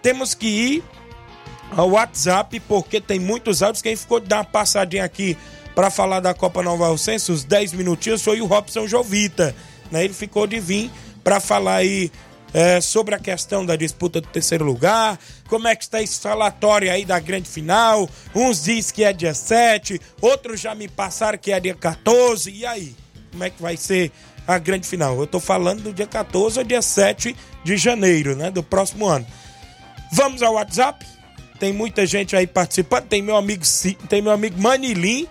[0.01, 0.85] Temos que ir
[1.77, 3.83] ao WhatsApp, porque tem muitos áudios.
[3.83, 5.37] Quem ficou de dar uma passadinha aqui
[5.81, 9.57] para falar da Copa Nova Alcense, os 10 minutinhos, foi o Robson Jovita.
[9.91, 10.05] Né?
[10.05, 10.91] Ele ficou de vir
[11.25, 12.13] para falar aí
[12.53, 16.93] é, sobre a questão da disputa do terceiro lugar, como é que está esse falatório
[16.93, 18.07] aí da grande final.
[18.35, 22.51] Uns dizem que é dia 7, outros já me passaram que é dia 14.
[22.51, 22.95] E aí?
[23.31, 24.13] Como é que vai ser
[24.47, 25.17] a grande final?
[25.17, 28.51] Eu estou falando do dia 14 ou dia 7 de janeiro, né?
[28.51, 29.27] Do próximo ano.
[30.13, 31.07] Vamos ao WhatsApp?
[31.59, 33.07] Tem muita gente aí participando.
[33.07, 33.65] Tem meu amigo,
[34.11, 35.27] tem meu amigo Manilim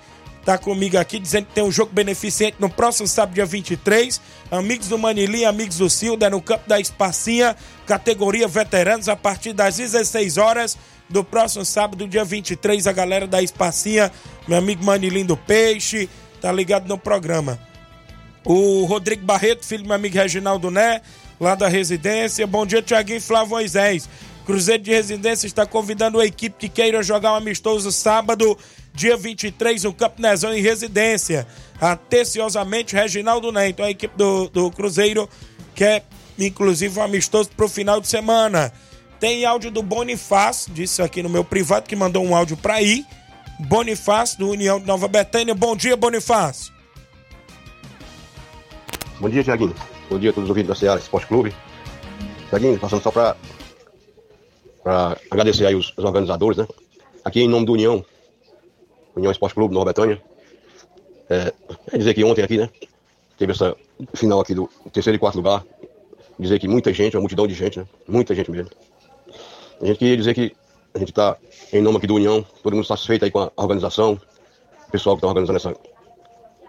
[0.46, 4.20] tá comigo aqui dizendo que tem um jogo beneficente no próximo sábado, dia 23.
[4.52, 9.78] Amigos do Manilim, amigos do Cilda, no campo da Espacinha, categoria veteranos, a partir das
[9.78, 10.78] 16 horas
[11.10, 12.88] do próximo sábado, dia 23.
[12.88, 14.12] A galera da Espacinha,
[14.48, 16.10] meu amigo Manilim do Peixe,
[16.42, 17.60] tá ligado no programa.
[18.46, 21.02] O Rodrigo Barreto, filho do meu amigo Reginaldo Né,
[21.40, 22.48] lá da residência.
[22.48, 24.10] Bom dia, Tiaguinho Flávio Moisés.
[24.46, 28.58] Cruzeiro de Residência está convidando a equipe que queira jogar um amistoso sábado
[28.94, 31.48] dia 23, no Campo Nezão, em residência.
[31.80, 35.30] Atenciosamente, Reginaldo Neto, a equipe do, do Cruzeiro,
[35.74, 36.04] que é
[36.38, 38.72] inclusive um amistoso para o final de semana.
[39.20, 43.06] Tem áudio do Bonifácio, disse aqui no meu privado, que mandou um áudio para ir.
[43.60, 45.54] Bonifácio, do União de Nova Betânia.
[45.54, 46.74] Bom dia, Bonifácio.
[49.20, 49.76] Bom dia, Tiaguinho.
[50.10, 51.54] Bom dia a todos os ouvintes da Ceará Esporte Clube.
[52.50, 53.36] Tiaguinho, passando só para
[55.30, 56.68] agradecer aí os, os organizadores, né?
[57.26, 58.04] Aqui em nome do União,
[59.20, 60.22] União Esporte Clube, Nova Betânia.
[61.30, 61.54] É,
[61.92, 62.70] é dizer que ontem aqui, né?
[63.38, 63.76] Teve essa
[64.14, 65.64] final aqui do terceiro e quarto lugar.
[66.38, 67.86] Dizer que muita gente, uma multidão de gente, né?
[68.08, 68.72] Muita gente mesmo.
[69.82, 70.56] A gente queria dizer que
[70.94, 71.38] a gente está
[71.72, 74.20] em nome aqui do União, todo mundo satisfeito aí com a organização,
[74.88, 75.76] o pessoal que está organizando essa,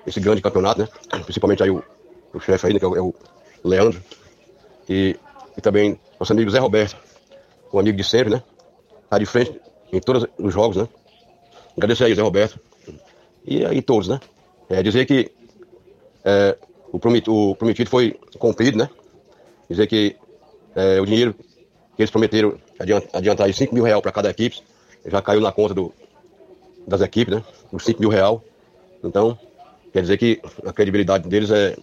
[0.07, 0.89] esse grande campeonato, né?
[1.25, 1.83] Principalmente aí o,
[2.35, 2.79] o chefe aí, né?
[2.79, 3.15] Que é o, é o
[3.65, 4.03] Leandro.
[4.89, 5.17] E,
[5.57, 6.97] e, também nosso amigo Zé Roberto,
[7.73, 8.43] um amigo de sempre, né?
[9.09, 9.61] Tá de frente
[9.93, 10.89] em todos os jogos, né?
[11.77, 12.59] Agradecer aí, Zé Roberto.
[13.45, 14.21] E aí todos, né?
[14.69, 15.31] É, dizer que
[16.25, 16.57] é,
[16.93, 18.89] o, prometido, o, prometido, foi cumprido, né?
[19.69, 20.17] Dizer que
[20.75, 21.35] é, o dinheiro
[21.97, 24.63] que eles prometeram adiantar, adiantar aí 5 mil reais para cada equipe
[25.05, 25.93] já caiu na conta do,
[26.87, 27.45] das equipes, né?
[27.73, 28.39] Os 5 mil reais.
[29.03, 29.39] Então,
[29.93, 31.77] quer dizer que a credibilidade deles é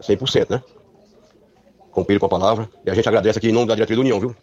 [0.00, 0.62] 100%, né?
[1.90, 2.68] Cumpriram com a palavra.
[2.84, 4.36] E a gente agradece aqui em nome da diretoria da União, viu?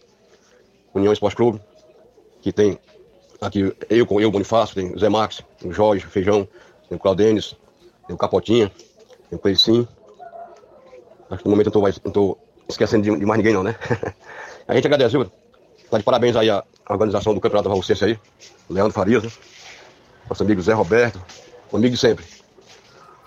[0.93, 1.59] União Esporte Clube,
[2.41, 2.77] que tem
[3.41, 6.47] Aqui eu com eu, Bonifácio, tem o Zé Max, tem o Jorge, Feijão,
[6.87, 7.55] tem o Claudênis,
[8.05, 8.71] tem o Capotinha,
[9.31, 9.87] tem o Cleicim.
[11.27, 12.37] Acho que no momento eu não tô
[12.69, 13.75] esquecendo de, de, mais ninguém não, né?
[14.67, 15.31] a gente agradece, viu?
[15.89, 18.19] Tá de parabéns aí a, organização do Campeonato Valcense aí,
[18.69, 19.31] Leandro Farias, né?
[20.29, 21.19] Nosso amigo Zé Roberto,
[21.73, 22.23] amigo de sempre.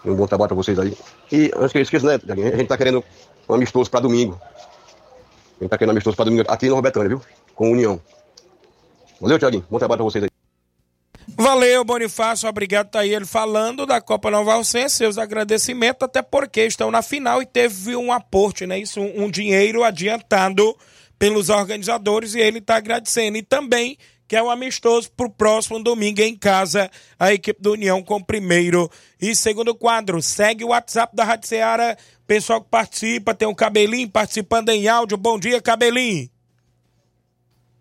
[0.04, 0.96] Um bom trabalho pra vocês aí.
[1.32, 3.02] E antes que eu esqueça, né, a gente tá querendo
[3.48, 4.40] um amistoso pra domingo.
[5.58, 7.20] A gente tá querendo um amistoso pra domingo aqui no Nova Betânia, viu?
[7.56, 8.00] Com União.
[9.24, 9.64] Valeu, Thiaguinho.
[9.70, 10.30] Bom trabalho pra vocês aí.
[11.28, 12.46] Valeu, Bonifácio.
[12.46, 17.00] Obrigado, tá aí ele falando da Copa Nova Alcense, seus agradecimentos, até porque estão na
[17.00, 18.78] final e teve um aporte, né?
[18.78, 20.76] Isso, um, um dinheiro adiantado
[21.18, 23.38] pelos organizadores e ele está agradecendo.
[23.38, 23.96] E também
[24.28, 28.22] que é um amistoso para o próximo domingo em casa, a equipe do União com
[28.22, 30.20] primeiro e segundo quadro.
[30.20, 31.96] Segue o WhatsApp da Rádio Ceará,
[32.26, 35.16] pessoal que participa, tem o um Cabelinho participando em áudio.
[35.16, 36.28] Bom dia, Cabelinho.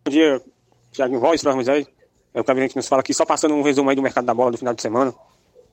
[0.06, 0.42] Bom dia,
[0.94, 1.88] Thiago Voz, para Moisés.
[2.34, 4.34] É o Cabelinho que nos fala aqui, só passando um resumo aí do mercado da
[4.34, 5.14] bola do final de semana.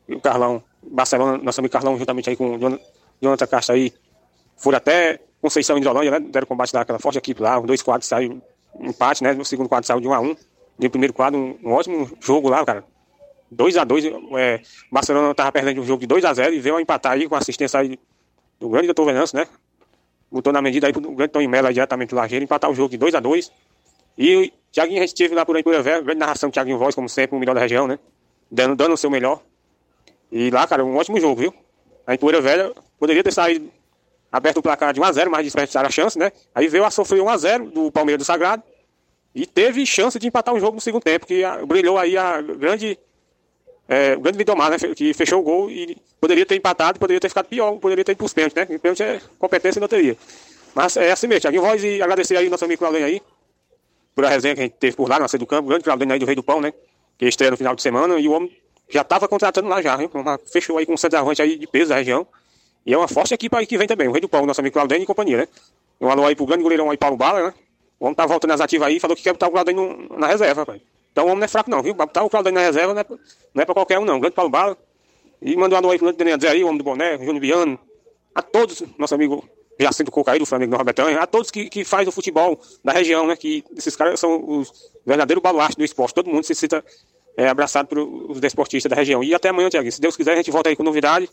[0.08, 2.80] E o Carlão, Barcelona, nosso amigo Carlão, juntamente aí com o
[3.20, 3.92] Jonathan Castro aí,
[4.56, 6.20] foram até Conceição e Hidrolândia, né?
[6.20, 8.42] Deram combate daquela forte equipe lá, os dois quadros saíram
[8.78, 9.32] empate, né?
[9.32, 10.36] No segundo quadro saiu de 1 a 1
[10.78, 12.84] No primeiro quadro, um, um ótimo jogo lá, cara.
[13.50, 14.04] 2 a 2
[14.38, 14.60] é,
[14.92, 17.34] Barcelona tava perdendo um jogo de 2 a 0 e veio a empatar aí com
[17.34, 17.98] a assistência aí
[18.60, 19.46] do grande doutor Venâncio, né?
[20.30, 22.90] Botou na medida aí pro grande Tony Mello aí diretamente do Lajeiro, empatar o jogo
[22.90, 23.50] de 2 a 2
[24.16, 26.94] E o Thiaguinho, a gente teve lá por aí por Velho, grande narração Thiaguinho Voz,
[26.94, 27.98] como sempre, o melhor da região, né?
[28.50, 29.42] Dando, dando o seu melhor.
[30.30, 31.54] E lá, cara, um ótimo jogo, viu?
[32.06, 33.70] A Empoeira Velha poderia ter saído
[34.30, 36.30] aberto o placar de 1x0, mas desperdiçaram a chance, né?
[36.54, 38.62] Aí veio a sofrer 1x0 do Palmeiras do Sagrado
[39.34, 42.96] e teve chance de empatar o jogo no segundo tempo, que brilhou aí a grande.
[43.88, 44.76] É, o grande Vidomar, né?
[44.94, 48.18] Que fechou o gol e poderia ter empatado, poderia ter ficado pior, poderia ter ido
[48.18, 48.78] pros pênaltis, né?
[48.78, 50.16] pênalti é competência e loteria.
[50.76, 53.20] Mas é assim mesmo, Thiago Voz e agradecer aí o nosso amigo Claudinho aí,
[54.14, 56.12] por a resenha que a gente teve por lá, na do campo, o grande Claudinho
[56.12, 56.72] aí do Rei do Pão, né?
[57.18, 58.54] Que estreia no final de semana e o homem
[58.88, 60.10] já estava contratando lá já, hein?
[60.52, 62.26] Fechou aí com um centroavante aí de peso da região.
[62.84, 64.74] E é uma forte equipe aí que vem também, o Rei do Pão, nosso amigo
[64.74, 65.48] Claudênio e companhia, né?
[66.00, 67.54] Um alô aí pro grande goleirão aí, Paulo Bala, né?
[67.98, 70.62] O homem tá voltando às ativas aí falou que quer botar o Claudênio na reserva,
[70.62, 70.80] rapaz.
[71.12, 71.92] Então o homem não é fraco não, viu?
[71.92, 73.06] Botar o Claudênio na reserva não é,
[73.54, 74.16] não é pra qualquer um não.
[74.16, 74.76] O grande Paulo Bala.
[75.42, 77.78] E mandou um alô aí pro grande Daniel aí, o homem do boné, Júnior Biano.
[78.34, 79.46] A todos, nosso amigo
[79.82, 82.92] Jacinto Coca aí, do Flamengo do Robertão, a todos que, que faz o futebol da
[82.92, 83.36] região, né?
[83.36, 86.14] Que esses caras são os verdadeiros baluartes do esporte.
[86.14, 86.84] Todo mundo se cita
[87.36, 89.22] é, abraçado pelos desportistas da região.
[89.24, 89.90] E até amanhã, Tiago.
[89.90, 91.28] Se Deus quiser, a gente volta aí com novidade.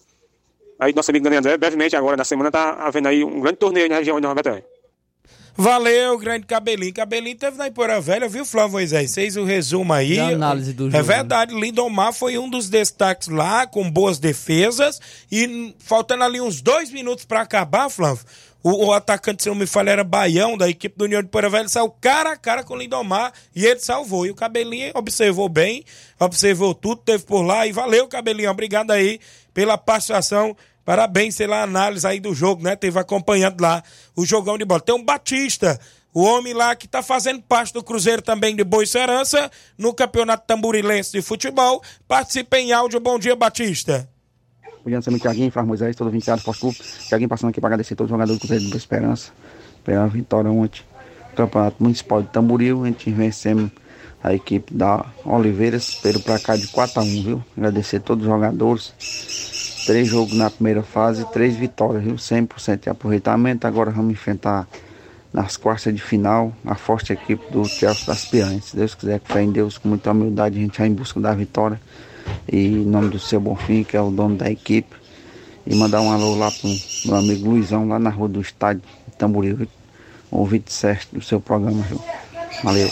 [0.79, 3.89] Aí nosso amigo Daniel André, brevemente agora na semana, tá havendo aí um grande torneio
[3.89, 4.63] na região de Nova Betânia.
[5.57, 6.93] Valeu, grande Cabelinho.
[6.93, 9.15] Cabelinho teve na Ipoeira Velha, viu, Flávio Moisés?
[9.15, 10.15] Fez o resumo aí.
[10.15, 11.03] Da análise do é jogo.
[11.03, 15.01] verdade, Lindomar foi um dos destaques lá, com boas defesas.
[15.31, 18.23] E faltando ali uns dois minutos para acabar, Flávio,
[18.61, 21.49] o, o, atacante, se não me falha, era Baião, da equipe do União de Poeira
[21.49, 24.27] Velha, saiu cara a cara com o Lindomar e ele salvou.
[24.27, 25.83] E o Cabelinho observou bem,
[26.19, 27.65] observou tudo, teve por lá.
[27.65, 28.51] E valeu, Cabelinho.
[28.51, 29.19] Obrigado aí
[29.55, 30.55] pela participação
[30.87, 32.73] Parabéns pela análise aí do jogo, né?
[32.73, 33.83] Teve acompanhando lá
[34.15, 34.79] o jogão de bola.
[34.79, 35.77] Tem um Batista,
[36.13, 40.47] o homem lá que tá fazendo parte do Cruzeiro também de Boa Serança, no Campeonato
[40.47, 41.83] Tamburilense de Futebol.
[42.07, 43.01] Participa em áudio.
[43.01, 44.07] Bom dia, Batista.
[44.81, 46.77] Bom dia, meu Tiaguinho, Flávio Moisés, todo 24 Esporte Clube.
[47.09, 49.33] Tiaguinho passando aqui para agradecer todos os jogadores do Cruzeiro de Boa Esperança
[49.83, 50.83] pela vitória ontem
[51.35, 52.85] Campeonato Municipal de Tamboril.
[52.85, 53.71] A gente vencemos
[54.23, 57.43] a equipe da Oliveiras pelo placar de 4 a 1 viu?
[57.57, 59.56] Agradecer a todos os jogadores
[59.87, 62.15] Três jogos na primeira fase, três vitórias, viu?
[62.15, 63.65] 100% de aproveitamento.
[63.65, 64.67] Agora vamos enfrentar
[65.31, 68.65] nas quartas de final a forte equipe do Chelsea das Piranhas.
[68.65, 71.21] Se Deus quiser, com fé em Deus, com muita humildade, a gente vai em busca
[71.21, 71.79] da vitória.
[72.51, 74.93] E em nome do seu Bonfim, que é o dono da equipe.
[75.65, 76.69] E mandar um alô lá pro
[77.05, 78.83] meu amigo Luizão, lá na rua do estádio
[79.17, 79.65] Tamboril.
[80.29, 82.01] Ouvinte certo do seu programa, viu?
[82.61, 82.89] Valeu.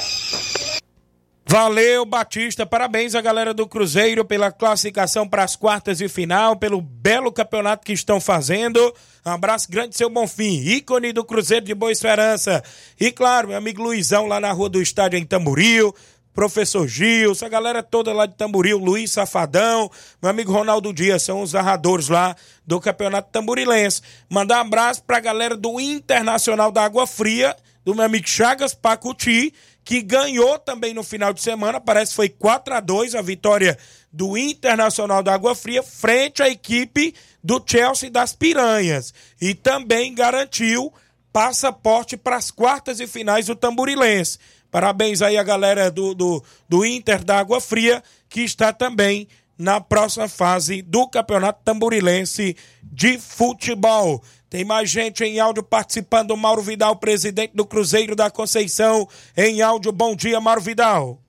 [1.48, 2.66] Valeu, Batista.
[2.66, 7.86] Parabéns à galera do Cruzeiro pela classificação para as quartas de final, pelo belo campeonato
[7.86, 8.80] que estão fazendo.
[9.24, 12.64] Um abraço grande, seu Bonfim, ícone do Cruzeiro de Boa Esperança.
[13.00, 15.94] E claro, meu amigo Luizão lá na rua do estádio em Tamboril.
[16.34, 19.90] Professor Gil, essa galera toda lá de Tamboril, Luiz Safadão,
[20.22, 22.36] meu amigo Ronaldo Dias, são os narradores lá
[22.68, 24.02] do Campeonato Tamborilense.
[24.30, 29.54] Mandar um abraço pra galera do Internacional da Água Fria, do meu amigo Chagas Pacuti,
[29.86, 33.78] que ganhou também no final de semana, parece que foi 4 a 2 a vitória
[34.12, 37.14] do Internacional da Água Fria frente à equipe
[37.44, 40.92] do Chelsea das Piranhas e também garantiu
[41.32, 44.40] passaporte para as quartas e finais do Tamborilense.
[44.72, 49.28] Parabéns aí a galera do, do, do Inter da Água Fria, que está também
[49.58, 54.24] na próxima fase do Campeonato Tamborilense de Futebol.
[54.56, 56.38] Tem mais gente em áudio participando.
[56.38, 59.92] Mauro Vidal, presidente do Cruzeiro da Conceição, em áudio.
[59.92, 61.20] Bom dia, Mauro Vidal.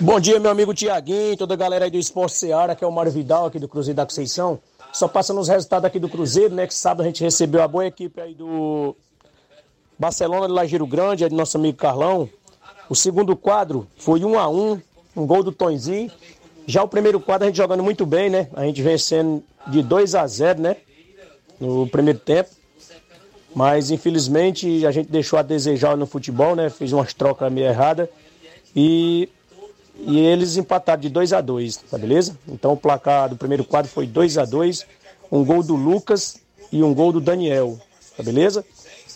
[0.00, 2.90] Bom dia, meu amigo Tiaguinho, toda a galera aí do Esporte Seara, que é o
[2.90, 4.58] Mário Vidal aqui do Cruzeiro da Conceição.
[4.90, 6.66] Só passando os resultados aqui do Cruzeiro, né?
[6.66, 8.96] Que sábado a gente recebeu a boa equipe aí do
[9.98, 12.26] Barcelona de Lajeiro Grande, é do nosso amigo Carlão.
[12.88, 14.80] O segundo quadro foi 1 a 1
[15.14, 16.10] um gol do Tonzinho.
[16.66, 18.48] Já o primeiro quadro a gente jogando muito bem, né?
[18.54, 20.76] A gente vencendo de 2 a 0 né?
[21.60, 22.50] No primeiro tempo.
[23.54, 26.68] Mas infelizmente a gente deixou a desejar no futebol, né?
[26.68, 28.08] Fez umas trocas meio erradas.
[28.74, 29.28] E
[29.98, 32.36] e eles empataram de 2 a 2 tá beleza?
[32.46, 34.86] Então o placar do primeiro quadro foi 2 a 2
[35.32, 36.36] um gol do Lucas
[36.70, 37.78] e um gol do Daniel,
[38.14, 38.64] tá beleza?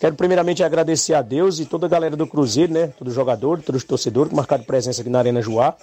[0.01, 2.86] Quero primeiramente agradecer a Deus e toda a galera do Cruzeiro, né?
[2.99, 5.76] Todo jogador, todos os torcedores que marcaram presença aqui na Arena Joá.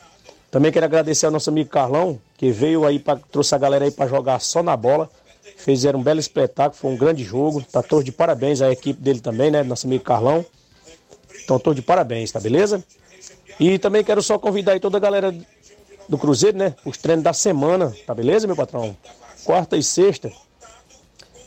[0.50, 3.92] Também quero agradecer ao nosso amigo Carlão, que veio aí, pra, trouxe a galera aí
[3.92, 5.08] para jogar só na bola.
[5.56, 7.62] Fizeram um belo espetáculo, foi um grande jogo.
[7.64, 9.64] Tá todos de parabéns à equipe dele também, né?
[9.64, 10.46] Nosso amigo Carlão.
[11.44, 12.84] Então, todos de parabéns, tá beleza?
[13.60, 15.34] E também quero só convidar aí toda a galera
[16.08, 16.76] do Cruzeiro, né?
[16.86, 18.96] Os treinos da semana, tá beleza, meu patrão?
[19.44, 20.32] Quarta e sexta.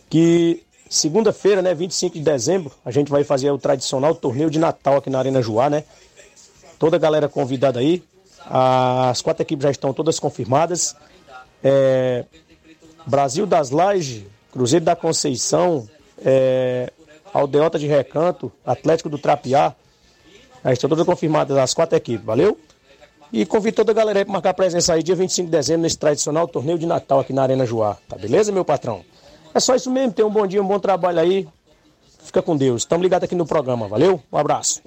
[0.09, 1.75] Que segunda-feira, né?
[1.75, 5.41] 25 de dezembro, a gente vai fazer o tradicional torneio de Natal aqui na Arena
[5.41, 5.85] Joá, né?
[6.79, 8.03] Toda a galera convidada aí.
[8.47, 10.97] As quatro equipes já estão todas confirmadas.
[11.63, 12.25] É,
[13.07, 15.89] Brasil das Lajes, Cruzeiro da Conceição,
[16.25, 16.93] é,
[17.33, 19.75] Aldeota de Recanto, Atlético do Trapiá.
[20.65, 22.59] Já estão todas confirmadas as quatro equipes, valeu?
[23.33, 25.97] E convido toda a galera aí para marcar presença aí dia 25 de dezembro nesse
[25.97, 27.97] tradicional torneio de Natal aqui na Arena Joá.
[28.09, 29.05] Tá beleza, meu patrão?
[29.55, 31.49] É só isso mesmo, tenha um bom dia, um bom trabalho aí.
[32.23, 32.83] Fica com Deus.
[32.83, 34.21] Estamos ligados aqui no programa, valeu?
[34.33, 34.83] Um abraço.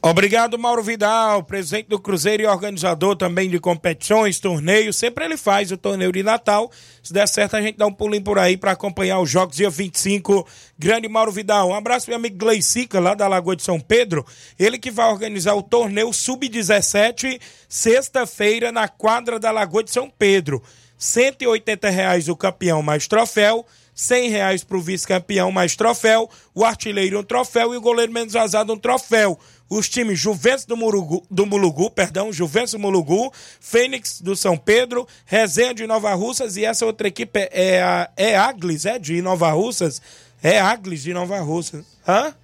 [0.00, 4.94] Obrigado, Mauro Vidal, presidente do Cruzeiro e organizador também de competições, torneios.
[4.94, 6.70] Sempre ele faz o torneio de Natal.
[7.02, 9.68] Se der certo, a gente dá um pulinho por aí para acompanhar os jogos dia
[9.68, 10.46] 25.
[10.78, 11.70] Grande Mauro Vidal.
[11.70, 14.24] Um abraço meu amigo Gleicica, lá da Lagoa de São Pedro.
[14.56, 20.62] Ele que vai organizar o torneio Sub-17, sexta-feira, na quadra da Lagoa de São Pedro.
[20.96, 23.66] 180 reais o campeão mais troféu.
[23.98, 28.32] 100 reais para o vice-campeão mais troféu, o artilheiro um troféu e o goleiro menos
[28.32, 29.36] vazado um troféu.
[29.70, 35.06] Os times Juventus do, Murugu, do Mulugu, perdão, Juventus do Mulugu, Fênix do São Pedro,
[35.26, 39.20] Resenha de Nova Russas e essa outra equipe é, é, a, é Aglis, é de
[39.20, 40.00] Nova Russas?
[40.42, 41.84] É Aglis de Nova Russas.
[42.06, 42.34] Hã?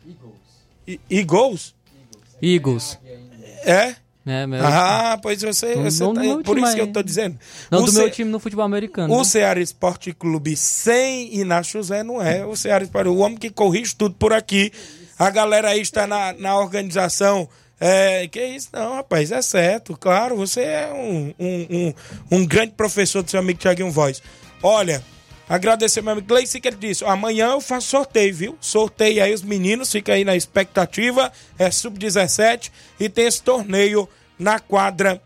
[0.87, 1.05] Eagles.
[1.11, 1.75] Eagles?
[2.43, 2.99] Eagles.
[3.65, 3.95] É?
[4.27, 4.65] É, meu...
[4.65, 5.75] Ah, pois você.
[5.77, 6.87] Você não tá- por isso que aí.
[6.87, 7.39] eu tô dizendo.
[7.71, 9.13] Não O do Ce- meu time no futebol americano.
[9.13, 9.25] O né?
[9.25, 12.45] Ceará Esporte Clube sem Inácio José não é.
[12.45, 14.73] O Ceará Esporte, o homem que corrige tudo por aqui.
[15.19, 17.49] A galera aí está na, na organização.
[17.81, 18.69] É, que isso?
[18.73, 19.97] Não, rapaz, é certo.
[19.97, 21.95] Claro, você é um, um, um,
[22.39, 24.23] um grande professor do seu amigo Thiaguinho Voz.
[24.63, 25.05] Olha,
[25.49, 28.59] agradecer meu amigo Gleice que ele disse: amanhã eu faço sorteio, viu?
[28.61, 31.33] Sorteio aí os meninos, fica aí na expectativa.
[31.59, 34.09] É sub-17 e tem esse torneio
[34.39, 35.21] na quadra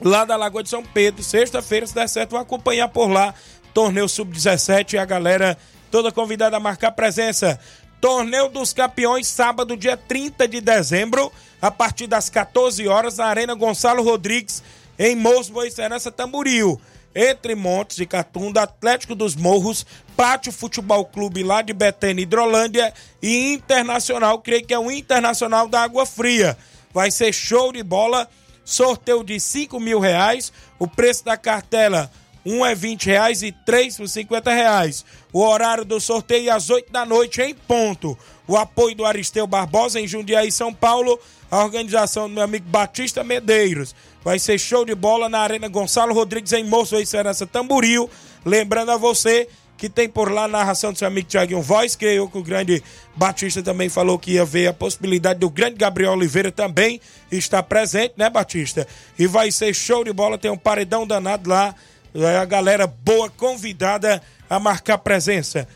[0.00, 1.22] lá da Lagoa de São Pedro.
[1.22, 3.34] Sexta-feira, se der certo, vou acompanhar por lá.
[3.72, 5.58] Torneio Sub-17 e a galera
[5.90, 7.58] toda convidada a marcar presença.
[8.04, 13.54] Torneio dos Campeões, sábado, dia 30 de dezembro, a partir das 14 horas, na Arena
[13.54, 14.62] Gonçalo Rodrigues,
[14.98, 16.78] em Morros, Boa Serança, Tamboril.
[17.14, 22.92] Entre Montes e Catunda, Atlético dos Morros, Pátio Futebol Clube lá de Betânia, Hidrolândia
[23.22, 26.58] e Internacional, creio que é o Internacional da Água Fria.
[26.92, 28.28] Vai ser show de bola
[28.66, 30.52] sorteio de 5 mil reais.
[30.78, 32.10] O preço da cartela,
[32.44, 35.04] um é 20 reais e três por 50 reais.
[35.32, 38.16] O horário do sorteio é às 8 da noite, em ponto.
[38.46, 41.18] O apoio do Aristeu Barbosa em Jundiaí, São Paulo.
[41.50, 43.94] A organização do meu amigo Batista Medeiros.
[44.22, 48.10] Vai ser show de bola na Arena Gonçalo Rodrigues, em Moço e Serança Tamboril.
[48.44, 52.18] Lembrando a você que tem por lá a narração do seu amigo Thiaguinho Voz, que
[52.18, 52.82] o grande
[53.14, 58.14] Batista também falou que ia ver a possibilidade do grande Gabriel Oliveira também estar presente,
[58.16, 58.86] né, Batista?
[59.18, 61.74] E vai ser show de bola, tem um paredão danado lá,
[62.14, 65.66] a galera boa convidada a marcar presença.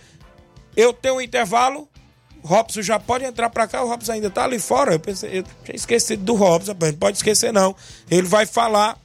[0.77, 1.89] Eu tenho um intervalo,
[2.43, 5.41] o Robson já pode entrar pra cá, o Robson ainda tá ali fora, eu, pensei,
[5.41, 7.75] eu tinha esquecido do Robson, não pode esquecer não.
[8.11, 8.97] Ele vai falar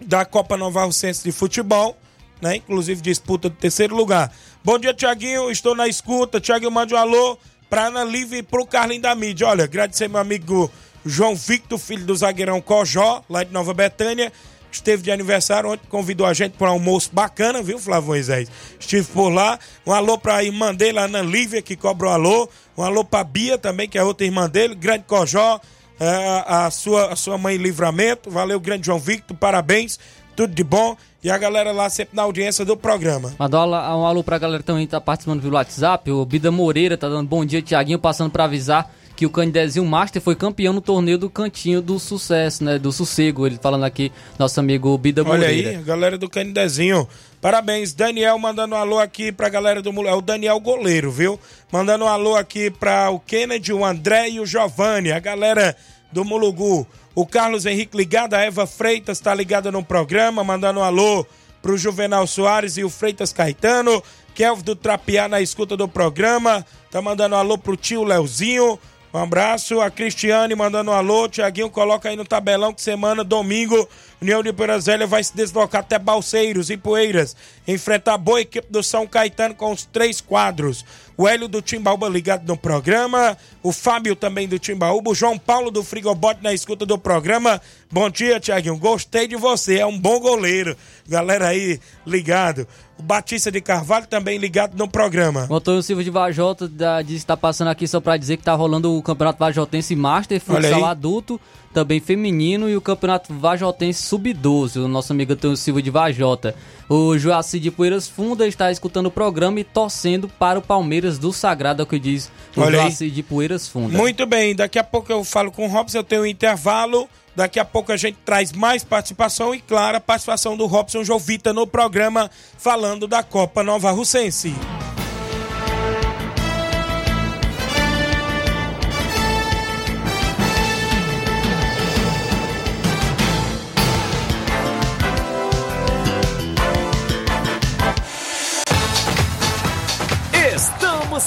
[0.00, 1.96] da Copa Nova Russense de Futebol,
[2.40, 2.56] né?
[2.56, 4.32] Inclusive disputa do terceiro lugar.
[4.64, 5.50] Bom dia, Tiaguinho.
[5.50, 6.40] Estou na escuta.
[6.40, 7.38] Tiaguinho, mande um alô
[7.68, 9.46] pra Ana Lívia e pro Carlinho da mídia.
[9.48, 10.70] Olha, agradecer meu amigo
[11.04, 14.32] João Victor, filho do zagueirão Cojó, lá de Nova Betânia.
[14.70, 18.50] Esteve de aniversário ontem, convidou a gente para um almoço bacana, viu, Flávio Moisés?
[18.78, 19.58] Estive por lá.
[19.86, 22.48] Um alô pra irmã dele, a Ana Lívia, que cobra um alô.
[22.76, 25.60] Um alô pra Bia também, que é outra irmã dele, grande Cojó.
[25.98, 28.30] é, a, sua, a sua mãe Livramento.
[28.30, 29.98] Valeu, grande João Victor, parabéns,
[30.36, 30.96] tudo de bom.
[31.24, 33.34] E a galera lá sempre na audiência do programa.
[33.36, 36.08] Mandar um alô- alô pra galera que também tá participando pelo WhatsApp.
[36.12, 38.88] O Bida Moreira tá dando bom dia, Tiaguinho, passando pra avisar
[39.18, 42.78] que o Candezinho Master foi campeão no torneio do Cantinho do Sucesso, né?
[42.78, 43.48] Do Sossego.
[43.48, 45.70] Ele falando aqui, nosso amigo Bida Olha Moreira.
[45.70, 47.08] aí, a galera do Canidezinho.
[47.40, 50.06] Parabéns, Daniel mandando um alô aqui pra galera do Mulu.
[50.06, 51.36] É o Daniel Goleiro, viu?
[51.72, 55.74] Mandando um alô aqui pra o Kennedy, o André e o Giovanni, a galera
[56.12, 56.86] do Mulugu.
[57.12, 61.26] O Carlos Henrique ligado, a Eva Freitas tá ligada no programa, mandando um alô
[61.60, 64.00] pro Juvenal Soares e o Freitas Caetano.
[64.32, 66.64] Kelvin do Trapiá na escuta do programa.
[66.88, 68.78] Tá mandando um alô pro tio Leozinho.
[69.12, 69.80] Um abraço.
[69.80, 71.28] A Cristiane mandando um alô.
[71.28, 73.88] Tiaguinho, coloca aí no tabelão que semana, domingo,
[74.20, 77.36] União de Poeiras vai se deslocar até Balseiros e Poeiras.
[77.66, 80.84] Enfrentar a boa equipe do São Caetano com os três quadros.
[81.16, 83.36] O Hélio do Timbaúba ligado no programa.
[83.62, 85.10] O Fábio também do Timbaúba.
[85.10, 87.60] O João Paulo do Frigobote na escuta do programa.
[87.90, 88.76] Bom dia, Tiaguinho.
[88.76, 89.78] Gostei de você.
[89.78, 90.76] É um bom goleiro.
[91.08, 92.66] Galera aí ligado.
[92.98, 95.46] O Batista de Carvalho também ligado no programa.
[95.48, 98.42] O Antônio Silva de Vajota da, disse que tá passando aqui só pra dizer que
[98.42, 101.40] tá rolando o Campeonato Vajotense Master, futsal adulto,
[101.72, 106.54] também feminino e o Campeonato Vajotense Sub-12, o nosso amigo Antônio Silva de Vajota.
[106.88, 111.32] O Joaci de Poeiras Funda está escutando o programa e torcendo para o Palmeiras do
[111.32, 112.80] Sagrado, é o que diz o Olha.
[112.80, 113.96] Joaci de Poeiras Funda.
[113.96, 117.08] Muito bem, daqui a pouco eu falo com o Robson, eu tenho um intervalo.
[117.36, 121.52] Daqui a pouco a gente traz mais participação e, claro, a participação do Robson Jovita
[121.52, 124.52] no programa falando da Copa Nova Russense.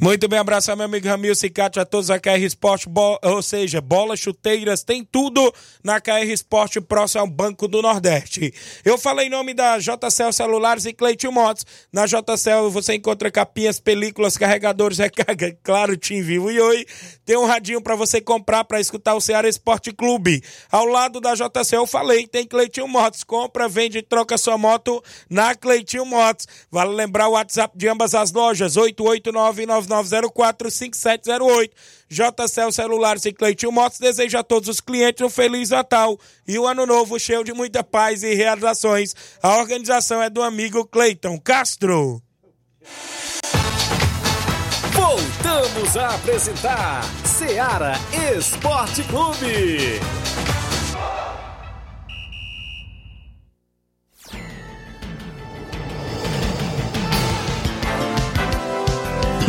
[0.00, 3.80] Muito bem, abraço meu amigo Ramil Cicate, a todos a KR Esporte, bo- ou seja,
[3.80, 5.52] bolas, chuteiras, tem tudo
[5.82, 8.52] na KR Esporte próximo ao Banco do Nordeste.
[8.84, 11.64] Eu falei em nome da JCL Celulares e Cleitinho Motos.
[11.92, 16.86] Na JCL você encontra capinhas, películas, carregadores, recarga, claro, Tim Vivo e Oi.
[17.24, 20.42] Tem um radinho para você comprar para escutar o Ceará Esporte Clube.
[20.70, 23.24] Ao lado da JCL eu falei, tem Cleitinho Motos.
[23.24, 26.46] Compra, vende e troca sua moto na Cleitinho Motos.
[26.70, 28.76] Vale lembrar o WhatsApp de ambas as lojas,
[29.56, 31.70] 889-9904-5708.
[32.08, 36.66] JCL Celulares e Cleitinho Motos deseja a todos os clientes um Feliz Natal e um
[36.66, 39.14] Ano Novo cheio de muita paz e realizações.
[39.42, 42.22] A organização é do amigo Cleiton Castro.
[44.92, 47.94] Voltamos a apresentar Seara
[48.36, 49.98] Esporte Clube.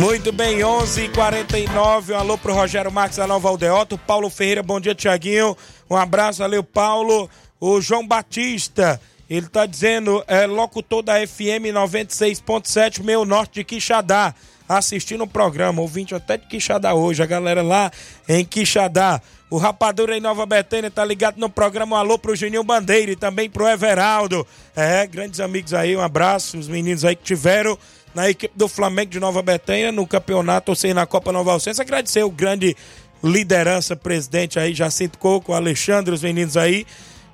[0.00, 4.62] Muito bem, 11 h 49 um alô pro Rogério Marques da Nova Aldeota, Paulo Ferreira,
[4.62, 5.56] bom dia, Tiaguinho.
[5.90, 7.28] Um abraço, valeu, Paulo.
[7.60, 14.32] O João Batista, ele tá dizendo, é locutor da FM 96.7, meio norte de Quixadá,
[14.68, 17.90] assistindo o programa, ouvinte até de Quixadá hoje, a galera lá
[18.28, 19.20] em Quixadá.
[19.50, 23.16] O Rapadura em Nova Betânia tá ligado no programa um alô pro Juninho Bandeira e
[23.16, 24.46] também pro Everaldo.
[24.76, 27.76] É, grandes amigos aí, um abraço, os meninos aí que tiveram
[28.14, 31.80] na equipe do Flamengo de Nova Betânia no campeonato, ou seja, na Copa Nova Alcense.
[31.80, 32.76] Agradecer o grande
[33.22, 36.86] liderança, presidente aí, Jacinto Coco, Alexandre, os meninos aí,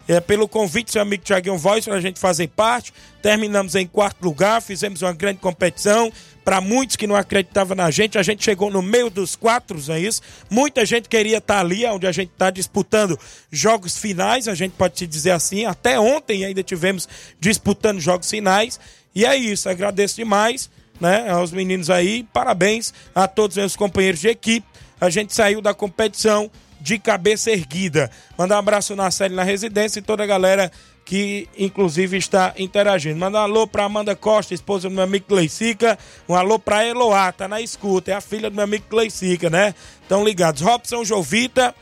[0.07, 2.93] é, pelo convite, seu amigo Thiaguinho Voz, para a gente fazer parte.
[3.23, 6.13] Terminamos em quarto lugar, fizemos uma grande competição.
[6.45, 9.99] Para muitos que não acreditavam na gente, a gente chegou no meio dos quatro, é
[9.99, 10.21] isso?
[10.51, 13.19] Muita gente queria estar ali, onde a gente está disputando
[13.51, 15.65] jogos finais, a gente pode te dizer assim.
[15.65, 17.09] Até ontem ainda tivemos
[17.41, 18.79] disputando jogos finais.
[19.15, 22.27] E é isso, agradeço demais né, aos meninos aí.
[22.33, 24.67] Parabéns a todos os companheiros de equipe.
[25.01, 26.51] A gente saiu da competição
[26.81, 28.11] de cabeça erguida.
[28.37, 30.71] Mandar um abraço na série na residência e toda a galera
[31.05, 33.19] que inclusive está interagindo.
[33.19, 35.99] Mandar um alô para Amanda Costa, esposa do meu amigo Cleicica.
[36.29, 38.11] Um alô para Eloá, tá na escuta.
[38.11, 39.75] É a filha do meu amigo Cleicica, né?
[40.03, 40.63] Estão ligados.
[40.63, 41.75] Robson Jovita,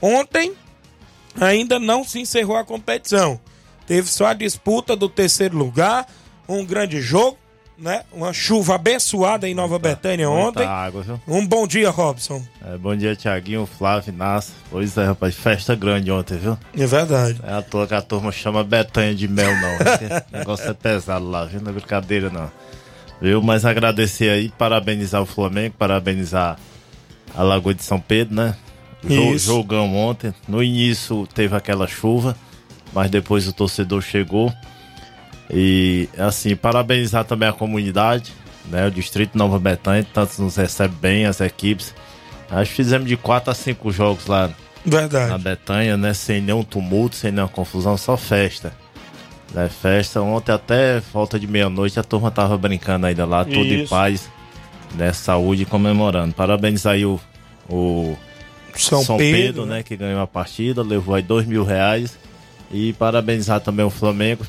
[0.00, 0.52] ontem
[1.40, 3.40] ainda não se encerrou a competição.
[3.86, 6.06] Teve só a disputa do terceiro lugar,
[6.48, 7.38] um grande jogo,
[7.78, 8.02] né?
[8.12, 10.66] Uma chuva abençoada em Nova Betânia muita ontem.
[10.66, 11.20] água, viu?
[11.26, 12.42] Um bom dia, Robson.
[12.64, 14.52] É, bom dia, Tiaguinho, Flávio, Inácio.
[14.70, 16.56] Pois é, rapaz, festa grande ontem, viu?
[16.76, 17.40] É verdade.
[17.42, 19.72] É à toa que a turma chama Betanha de mel, não.
[20.16, 21.60] Esse negócio é pesado lá, viu?
[21.60, 22.50] Não é brincadeira, não.
[23.20, 23.42] Viu?
[23.42, 26.58] Mas agradecer aí, parabenizar o Flamengo, parabenizar
[27.34, 28.56] a Lagoa de São Pedro, né?
[29.04, 29.46] Isso.
[29.46, 30.32] Jogão ontem.
[30.46, 32.36] No início teve aquela chuva,
[32.92, 34.52] mas depois o torcedor chegou.
[35.52, 38.32] E, assim, parabenizar também a comunidade,
[38.70, 38.86] né?
[38.86, 41.94] O Distrito Nova Betânia, tanto nos recebe bem, as equipes.
[42.50, 44.50] Acho que fizemos de 4 a 5 jogos lá
[44.84, 45.30] Verdade.
[45.30, 46.12] Na Betanha, né?
[46.12, 48.72] Sem nenhum tumulto, sem nenhuma confusão, só festa.
[49.54, 50.20] Né, festa.
[50.20, 53.90] Ontem até volta de meia-noite a turma tava brincando ainda lá, tudo em Isso.
[53.90, 54.30] paz,
[54.94, 55.12] né?
[55.12, 56.34] Saúde comemorando.
[56.34, 57.20] Parabéns aí o,
[57.68, 58.16] o
[58.74, 59.82] São Pedro, Pedro, né?
[59.82, 62.18] Que ganhou a partida, levou aí dois mil reais.
[62.72, 64.46] E parabenizar também o Flamengo,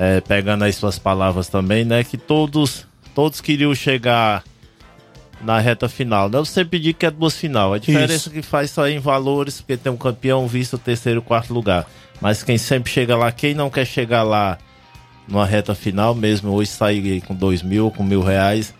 [0.00, 2.04] é, pegando aí suas palavras também, né?
[2.04, 2.86] Que todos,
[3.16, 4.44] todos queriam chegar
[5.42, 6.30] na reta final.
[6.32, 7.74] Eu sempre digo que é duas final.
[7.74, 8.30] A diferença Isso.
[8.30, 11.84] que faz só em valores, porque tem um campeão visto o terceiro e quarto lugar.
[12.20, 14.56] Mas quem sempre chega lá, quem não quer chegar lá
[15.26, 18.72] numa reta final, mesmo hoje sair com dois mil, com mil reais,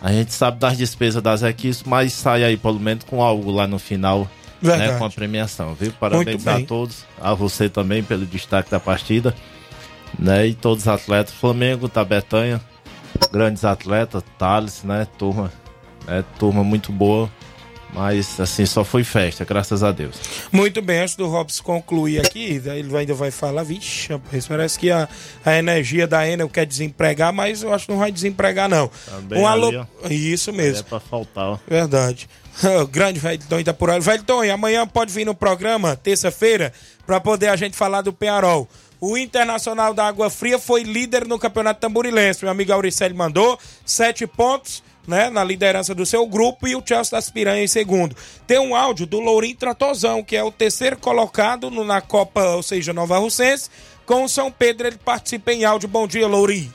[0.00, 3.66] a gente sabe das despesas das equipes, mas sai aí pelo menos com algo lá
[3.66, 5.92] no final, né, com a premiação, viu?
[5.98, 9.34] Parabéns a todos, a você também pelo destaque da partida,
[10.18, 10.46] né?
[10.46, 12.60] E todos os atletas, Flamengo, Tabetanha,
[13.32, 15.06] grandes atletas, Thales, né?
[15.18, 15.52] Turma,
[16.06, 16.24] né?
[16.38, 17.30] Turma muito boa,
[17.92, 20.16] mas assim, só foi festa, graças a Deus.
[20.52, 24.90] Muito bem, antes do Robson concluir aqui, ele ainda vai falar, vixe, rapaz, parece que
[24.90, 25.08] a,
[25.44, 28.90] a energia da Enel quer desempregar, mas eu acho que não vai desempregar, não.
[29.06, 29.68] Também um alô.
[29.68, 29.86] ali, ó.
[30.10, 30.84] Isso É mesmo.
[30.84, 31.58] pra faltar, ó.
[31.66, 32.28] Verdade.
[32.82, 33.98] O grande Velton Itapurá.
[33.98, 36.72] Velton, e amanhã pode vir no programa, terça-feira,
[37.06, 38.66] para poder a gente falar do Penharol.
[39.00, 42.42] O Internacional da Água Fria foi líder no Campeonato Tamborilense.
[42.44, 47.16] Meu amigo Auricelli mandou sete pontos, né, na liderança do seu grupo e o Chelsea
[47.16, 48.16] das Piranha em segundo.
[48.46, 52.62] Tem um áudio do Lourinho Tratozão, que é o terceiro colocado no- na Copa, ou
[52.62, 53.70] seja, Nova Russense.
[54.04, 55.88] Com o São Pedro, ele participa em áudio.
[55.88, 56.72] Bom dia, Lourinho.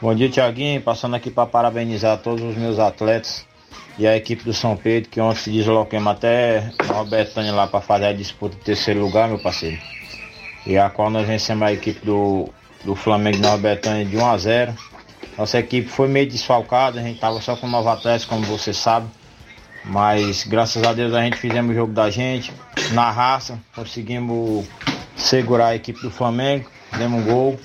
[0.00, 0.80] Bom dia, Tiaguinho.
[0.80, 3.44] Passando aqui para parabenizar todos os meus atletas
[3.98, 7.80] e a equipe do São Pedro, que ontem se deslocamos até Nova Betânia lá para
[7.80, 9.78] fazer a disputa do terceiro lugar, meu parceiro.
[10.66, 12.48] E a qual nós vencemos a equipe do,
[12.84, 14.74] do Flamengo de Nova Betânia de 1 a 0.
[15.36, 19.06] Nossa equipe foi meio desfalcada, a gente tava só com nove atletas, como você sabe.
[19.84, 22.52] Mas graças a Deus a gente fizemos o jogo da gente,
[22.92, 24.66] na raça, conseguimos
[25.16, 27.60] segurar a equipe do Flamengo, demos um gol.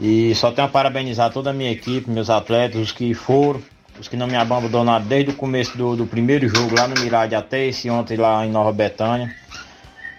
[0.00, 3.62] E só tenho a parabenizar toda a minha equipe, meus atletas, os que foram,
[4.00, 7.34] os que não me abandonaram desde o começo do, do primeiro jogo lá no Mirade
[7.34, 9.34] até esse ontem lá em Nova Betânia.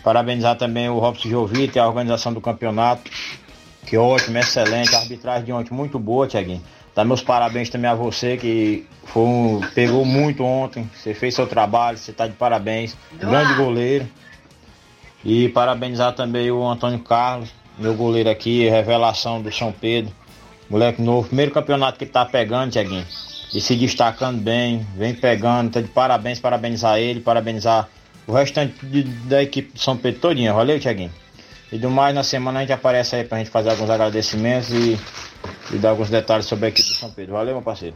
[0.03, 3.09] Parabenizar também o Robson Jovita e a organização do campeonato.
[3.85, 4.93] Que ótimo, excelente.
[4.95, 6.61] A arbitragem de ontem muito boa, Tiaguinho.
[6.95, 10.89] Dá meus parabéns também a você que foi um- pegou muito ontem.
[10.93, 12.95] Você fez seu trabalho, você está de parabéns.
[13.13, 14.07] Grande goleiro.
[15.23, 17.49] E parabenizar também o Antônio Carlos,
[17.79, 20.13] meu goleiro aqui, revelação do São Pedro.
[20.69, 23.05] Moleque novo, primeiro campeonato que ele tá pegando, Tiaguinho.
[23.53, 27.87] E se destacando bem, vem pegando, tá de parabéns, parabenizar ele, parabenizar
[28.27, 30.53] o restante de- da equipe do São Pedro todinha.
[30.53, 31.11] Valeu, Tiaguinho.
[31.71, 34.99] E do mais, na semana a gente aparece aí pra gente fazer alguns agradecimentos e,
[35.71, 37.33] e dar alguns detalhes sobre a equipe do São Pedro.
[37.33, 37.95] Valeu, meu parceiro.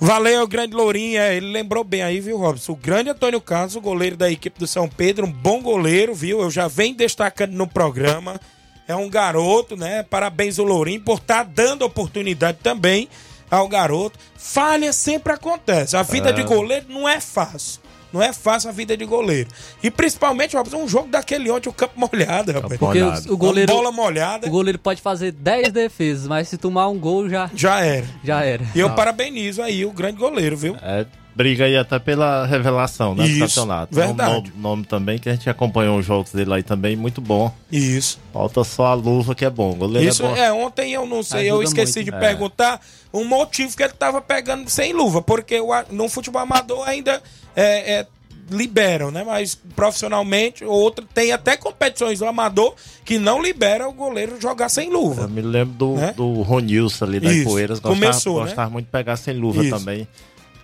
[0.00, 1.18] Valeu, grande Lourinho.
[1.20, 2.72] É, ele lembrou bem aí, viu, Robson?
[2.72, 6.40] O grande Antônio Carlos, o goleiro da equipe do São Pedro, um bom goleiro, viu?
[6.40, 8.40] Eu já venho destacando no programa.
[8.86, 10.02] É um garoto, né?
[10.02, 13.08] Parabéns ao Lourinho por estar dando oportunidade também
[13.50, 14.18] ao garoto.
[14.36, 15.96] Falha sempre acontece.
[15.96, 16.32] A vida É.
[16.32, 17.80] de goleiro não é fácil.
[18.14, 19.48] Não é fácil a vida de goleiro.
[19.82, 22.78] E principalmente, Robson, um jogo daquele ontem, o campo molhado, rapaz.
[22.78, 23.72] Porque o, o goleiro.
[23.72, 24.46] Bola molhada.
[24.46, 27.50] O goleiro pode fazer 10 defesas, mas se tomar um gol já.
[27.52, 28.06] Já era.
[28.22, 28.64] Já era.
[28.72, 28.94] E eu Não.
[28.94, 30.76] parabenizo aí o grande goleiro, viu?
[30.80, 31.04] É,
[31.34, 33.26] briga aí até pela revelação, né?
[33.26, 33.94] Isso, do campeonato.
[33.94, 34.30] verdade.
[34.30, 37.20] É um nome, nome também que a gente acompanhou os jogos dele aí também, muito
[37.20, 37.52] bom.
[37.72, 38.20] Isso.
[38.32, 39.72] Falta só a luva que é bom.
[39.72, 40.36] O goleiro Isso é bom.
[40.36, 42.20] é, ontem eu não sei, eu Ajuda esqueci muito, de é.
[42.20, 42.80] perguntar
[43.12, 47.20] um motivo que ele tava pegando sem luva, porque o no futebol amador ainda
[47.56, 48.06] é, é,
[48.50, 49.24] liberam, né?
[49.24, 52.74] Mas profissionalmente, outro tem até competições do amador
[53.04, 55.22] que não libera o goleiro jogar sem luva.
[55.22, 56.12] Eu me lembro do, Né?
[56.16, 57.78] do Ronilson ali da Isso, Ipueiras.
[57.78, 58.46] Gostava, começou, né?
[58.46, 59.76] gostava muito de pegar sem luva Isso.
[59.76, 60.06] também.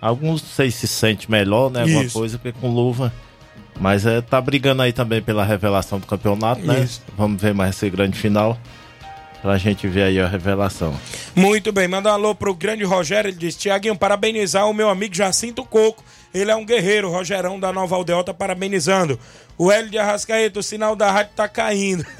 [0.01, 1.83] Alguns não sei se sente melhor, né?
[1.83, 2.19] Alguma Isso.
[2.19, 3.13] coisa, porque com luva.
[3.79, 6.81] Mas é, tá brigando aí também pela revelação do campeonato, né?
[6.81, 7.03] Isso.
[7.17, 8.59] Vamos ver mais esse grande final.
[9.41, 10.95] Pra gente ver aí a revelação.
[11.35, 13.31] Muito bem, manda um alô pro grande Rogério.
[13.31, 16.05] Ele diz: Tiaguinho, parabenizar o meu amigo Jacinto Coco.
[16.33, 19.19] Ele é um guerreiro, Rogerão da Nova Aldeota, tá parabenizando.
[19.59, 22.07] O Hélio de Arrascaeta, o sinal da rádio tá caindo.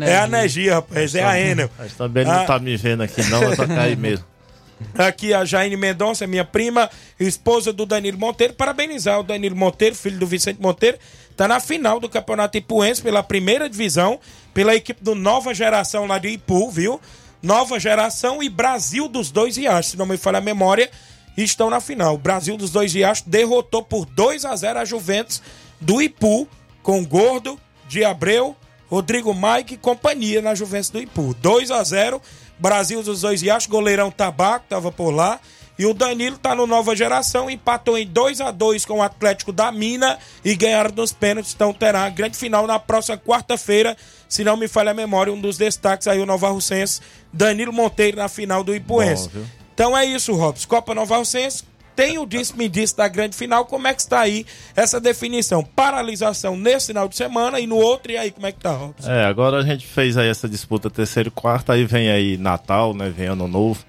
[0.00, 1.70] É, a energia, rapaz, é a Enel.
[1.78, 2.44] Mas também ele não Ah.
[2.46, 4.24] tá me vendo aqui, não, vai tocar aí mesmo.
[4.98, 8.52] Aqui a Jaine Mendonça, minha prima, esposa do Danilo Monteiro.
[8.52, 10.98] Parabenizar o Danilo Monteiro, filho do Vicente Monteiro.
[11.36, 14.18] Tá na final do Campeonato Ipuense pela primeira divisão,
[14.52, 17.00] pela equipe do Nova Geração lá de Ipu, viu?
[17.40, 20.90] Nova Geração e Brasil dos Dois Riachos, se não me falha a memória,
[21.36, 22.14] estão na final.
[22.14, 25.40] O Brasil dos Dois Riachos derrotou por 2 a 0 a Juventus
[25.80, 26.46] do Ipu,
[26.82, 27.58] com Gordo,
[27.88, 28.56] de Abreu,
[28.88, 31.34] Rodrigo Mike e companhia na Juventus do Ipu.
[31.40, 32.20] 2 a 0
[32.58, 35.40] Brasil dos Dois Riachos, goleirão Tabaco, tava por lá.
[35.78, 39.52] E o Danilo tá no Nova Geração, empatou em 2 a 2 com o Atlético
[39.52, 41.54] da Mina e ganharam nos pênaltis.
[41.54, 43.96] Então terá a grande final na próxima quarta-feira.
[44.28, 47.00] Se não me falha a memória, um dos destaques aí o Nova Russense,
[47.32, 49.28] Danilo Monteiro na final do Ipuense.
[49.74, 50.68] Então é isso, Robson.
[50.68, 51.64] Copa Nova Russense
[51.94, 53.64] tem o disse-me disse da grande final.
[53.64, 55.62] Como é que está aí essa definição?
[55.62, 59.10] Paralisação nesse final de semana e no outro, e aí como é que tá, Robson?
[59.10, 62.94] É, agora a gente fez aí essa disputa terceiro e quarto, aí vem aí Natal,
[62.94, 63.10] né?
[63.10, 63.84] Vem Ano Novo,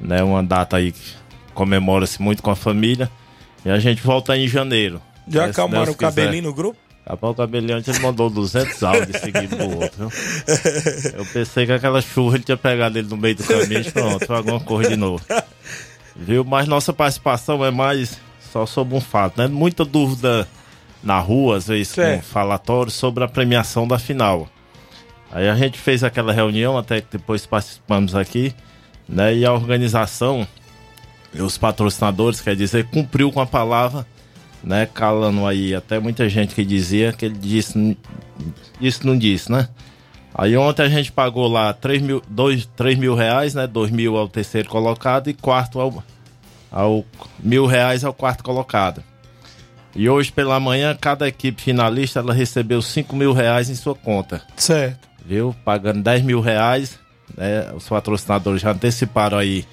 [0.00, 0.22] né?
[0.22, 1.14] Uma data aí que
[1.52, 3.10] comemora-se muito com a família.
[3.64, 5.00] E a gente volta em janeiro.
[5.26, 6.78] Já né, acalmaram o cabelinho no grupo?
[7.06, 10.10] Rapaz, o cabelinho antes ele mandou 200 áudios seguidos do outro, viu?
[11.18, 14.26] Eu pensei que aquela chuva ele tinha pegado ele no meio do caminho e pronto,
[14.26, 15.22] foi alguma coisa de novo.
[16.16, 16.44] Viu?
[16.44, 18.18] Mas nossa participação é mais
[18.50, 19.48] só sobre um fato, né?
[19.48, 20.48] Muita dúvida
[21.02, 22.24] na rua, às vezes com Certo.
[22.24, 24.48] falatórios sobre a premiação da final.
[25.30, 28.54] Aí a gente fez aquela reunião, até que depois participamos aqui,
[29.06, 29.34] né?
[29.34, 30.46] E a organização
[31.42, 34.06] os patrocinadores, quer dizer, cumpriu com a palavra,
[34.64, 34.86] né?
[34.86, 37.96] Calando aí até muita gente que dizia que ele disse,
[38.80, 39.68] disse não disse, né?
[40.34, 43.66] Aí ontem a gente pagou lá 3 mil, dois, 3 mil reais, né?
[43.66, 46.02] 2 mil ao terceiro colocado e quarto ao,
[46.72, 47.04] ao
[47.38, 49.02] mil reais ao quarto colocado.
[49.94, 54.42] E hoje pela manhã, cada equipe finalista ela recebeu 5 mil reais em sua conta.
[54.56, 55.08] Certo.
[55.24, 55.54] Viu?
[55.64, 56.98] Pagando 10 mil reais.
[57.36, 57.70] Né?
[57.74, 59.64] Os patrocinadores já anteciparam aí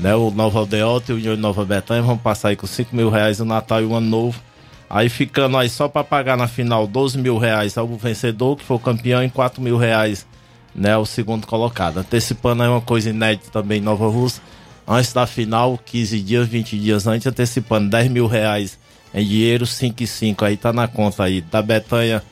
[0.00, 0.14] né?
[0.14, 2.02] o Nova Aldeota e o União de Nova Betânia.
[2.02, 4.40] Vão passar aí com 5 mil reais o Natal e o Ano Novo.
[4.88, 8.76] Aí ficando aí só para pagar na final 12 mil reais ao vencedor, que foi
[8.76, 10.26] o campeão, e 4 mil reais
[10.74, 11.98] né, o segundo colocado.
[11.98, 14.42] Antecipando aí uma coisa inédita também em Nova Rússia.
[14.86, 18.78] Antes da final, 15 dias, 20 dias antes, antecipando 10 mil reais
[19.14, 20.44] em dinheiro, 5 e 5.
[20.44, 22.22] Aí tá na conta aí da Betanha.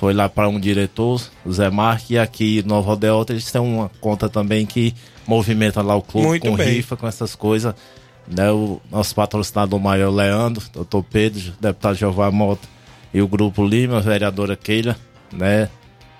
[0.00, 3.60] Foi lá para um diretor, o Zé Marque, e aqui no Nova Aldeota eles têm
[3.60, 4.94] uma conta também que
[5.26, 6.68] movimenta lá o clube Muito com bem.
[6.68, 7.74] rifa, com essas coisas.
[8.26, 12.66] Né, o nosso patrocinador maior, Leandro, doutor Pedro, deputado Jeová Mota
[13.12, 14.96] e o Grupo Lima, a vereadora Keila,
[15.30, 15.68] né?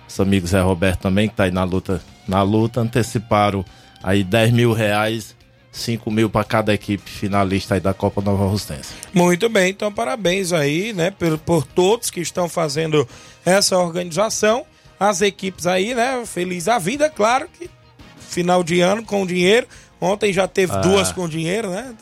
[0.07, 3.65] Os amigos Zé Roberto também, que tá aí na luta, na luta, anteciparam
[4.03, 5.35] aí 10 mil reais,
[5.73, 8.91] 5 mil para cada equipe finalista aí da Copa Nova Russense.
[9.13, 13.09] Muito bem, então parabéns aí, né, por, por todos que estão fazendo
[13.45, 14.65] essa organização,
[15.01, 17.69] as equipes aí, né, feliz a vida, claro que
[18.29, 19.67] final de ano com dinheiro.
[20.01, 20.79] Ontem já teve Ah.
[20.79, 21.95] duas com dinheiro, né?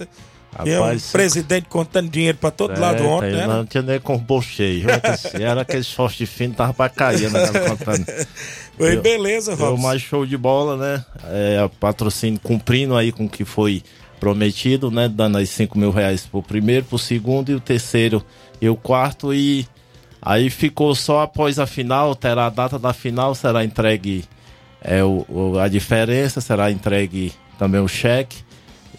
[0.60, 3.46] Um Rapaz, presidente contando dinheiro pra todo lado ontem, tem- né?
[3.46, 4.86] Não tinha nem com o bolso cheio.
[4.86, 7.46] Ontem, se Era aquele short fino, tava pra cair, né?
[7.68, 8.04] contando.
[8.76, 9.82] Foi Eu- beleza, Robson.
[9.82, 11.04] mais show de bola, né?
[11.24, 13.82] É, patrocínio cumprindo aí com o que foi
[14.20, 15.08] prometido, né?
[15.08, 18.22] Dando aí 5 mil reais pro primeiro, pro segundo e o terceiro
[18.60, 19.32] e o quarto.
[19.32, 19.66] E
[20.20, 24.24] aí ficou só após a final, terá a data da final, será entregue
[24.82, 28.38] é, o, o- a diferença, será entregue também o cheque.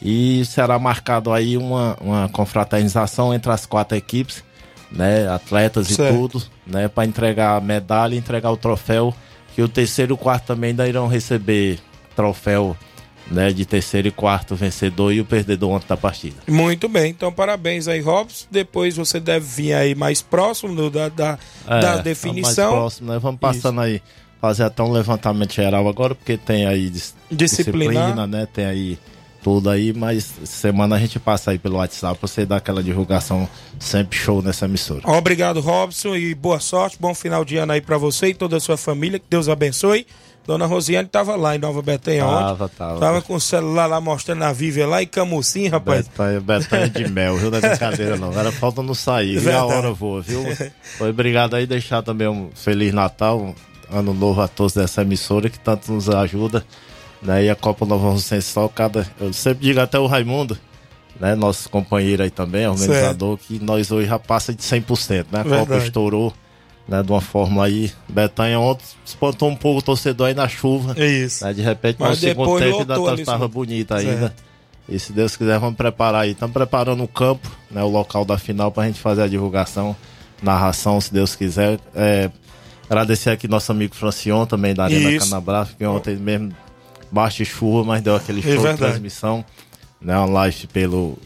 [0.06, 4.44] E será marcado aí uma, uma confraternização entre as quatro equipes,
[4.92, 5.28] né?
[5.30, 6.14] Atletas Certo.
[6.14, 6.88] e tudo, né?
[6.90, 9.14] Para entregar a medalha entregar o troféu.
[9.56, 11.80] Que o terceiro e o quarto também ainda irão receber
[12.16, 12.76] troféu,
[13.32, 13.54] né?
[13.54, 16.36] De terceiro e quarto vencedor e o perdedor ontem da partida.
[16.48, 18.48] Muito bem, então parabéns aí, Robson.
[18.52, 22.72] Depois você deve vir aí mais próximo do- da, da, É, da Mais definição.
[22.72, 23.20] próximo, né?
[23.20, 24.02] Vamos passando aí,
[24.44, 27.94] fazer até um levantamento geral agora, porque tem aí dis- Disciplinar.
[27.94, 28.46] disciplina, né?
[28.54, 29.00] Tem aí
[29.42, 33.48] tudo aí, mas semana a gente passa aí pelo WhatsApp pra você dar aquela divulgação
[33.80, 35.00] sempre show nessa emissora.
[35.06, 38.60] Obrigado, Robson, e boa sorte, bom final de ano aí pra você e toda a
[38.60, 40.06] sua família, que Deus abençoe.
[40.46, 42.44] Dona Rosiane tava lá em Nova Betânia ontem.
[42.48, 43.00] Tava, tava.
[43.00, 46.06] Tava com o celular lá mostrando a Vivian lá e Camusim, rapaz.
[46.10, 47.50] Betanha, Betanha de mel, viu?
[47.50, 48.38] Não é brincadeira não.
[48.38, 49.58] Era falta não sair, viu?
[49.58, 50.44] A hora voa, viu?
[50.98, 53.56] Foi obrigado aí deixar também um Feliz Natal, um
[53.92, 56.66] ano novo a todos dessa emissora que tanto nos ajuda.
[57.22, 57.46] Né?
[57.46, 59.08] E a Copa Nova Rocense só cada.
[59.20, 60.58] Eu sempre digo até o Raimundo,
[61.20, 61.36] né?
[61.36, 65.40] Nosso companheiro aí também, organizador, que nós hoje já passa de 100%, né?
[65.40, 65.84] A Copa Verdade.
[65.86, 66.34] estourou.
[66.86, 70.94] Né, de uma forma aí, Betanha ontem espantou um pouco o torcedor aí na chuva.
[70.98, 71.46] É isso.
[71.46, 74.20] Né, de repente, Mas no segundo tempo ainda lotou tá- bonita ainda.
[74.20, 74.44] Certo.
[74.90, 76.32] E se Deus quiser, vamos preparar aí.
[76.32, 79.96] Estamos preparando o campo, né, o local da final, pra gente fazer a divulgação,
[80.42, 81.80] narração, se Deus quiser.
[81.96, 82.30] É,
[82.94, 85.36] agradecer aqui nosso amigo Francion, também da Arena Isso.
[85.78, 86.56] Que ontem mesmo,
[87.12, 88.78] baixa chuva, mas deu aquele É show de verdade.
[88.92, 89.44] transmissão,
[90.02, 91.18] né, uma live pelo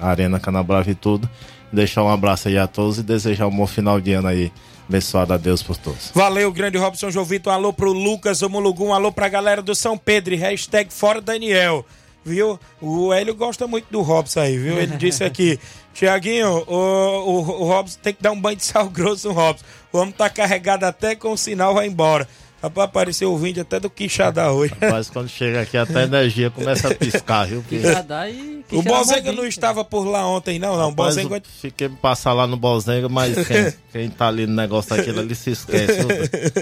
[0.00, 1.28] Arena Canabrava e tudo.
[1.72, 4.52] Deixar um abraço aí a todos e desejar um bom final de ano aí.
[4.88, 6.10] Abençoado a Deus por todos.
[6.14, 7.48] Valeu, grande Robson Jovito.
[7.48, 10.36] Um alô pro Lucas Omulugu, um alô pra galera do São Pedro.
[10.36, 11.86] Hashtag fora Daniel.
[12.24, 12.58] Viu?
[12.80, 14.78] O Hélio gosta muito do Robson aí, viu?
[14.78, 15.58] Ele disse aqui,
[15.92, 19.64] Tiaguinho, o, o, o Robson tem que dar um banho de sal grosso no Robson.
[19.92, 22.28] O homem tá carregado até com o sinal, vai embora.
[22.62, 24.72] Rapaz, apareceu o vídeo até do Quixadá hoje.
[24.80, 27.60] Rapaz, quando chega aqui até a energia começa a piscar, viu?
[27.68, 30.86] Quixadá e O Bozenga não estava por lá ontem, não, não.
[30.86, 34.54] O Rapaz, Bozenga Fiquei me passar lá no Bozenga, mas quem, quem tá ali no
[34.54, 35.98] negócio daquilo ali se esquece.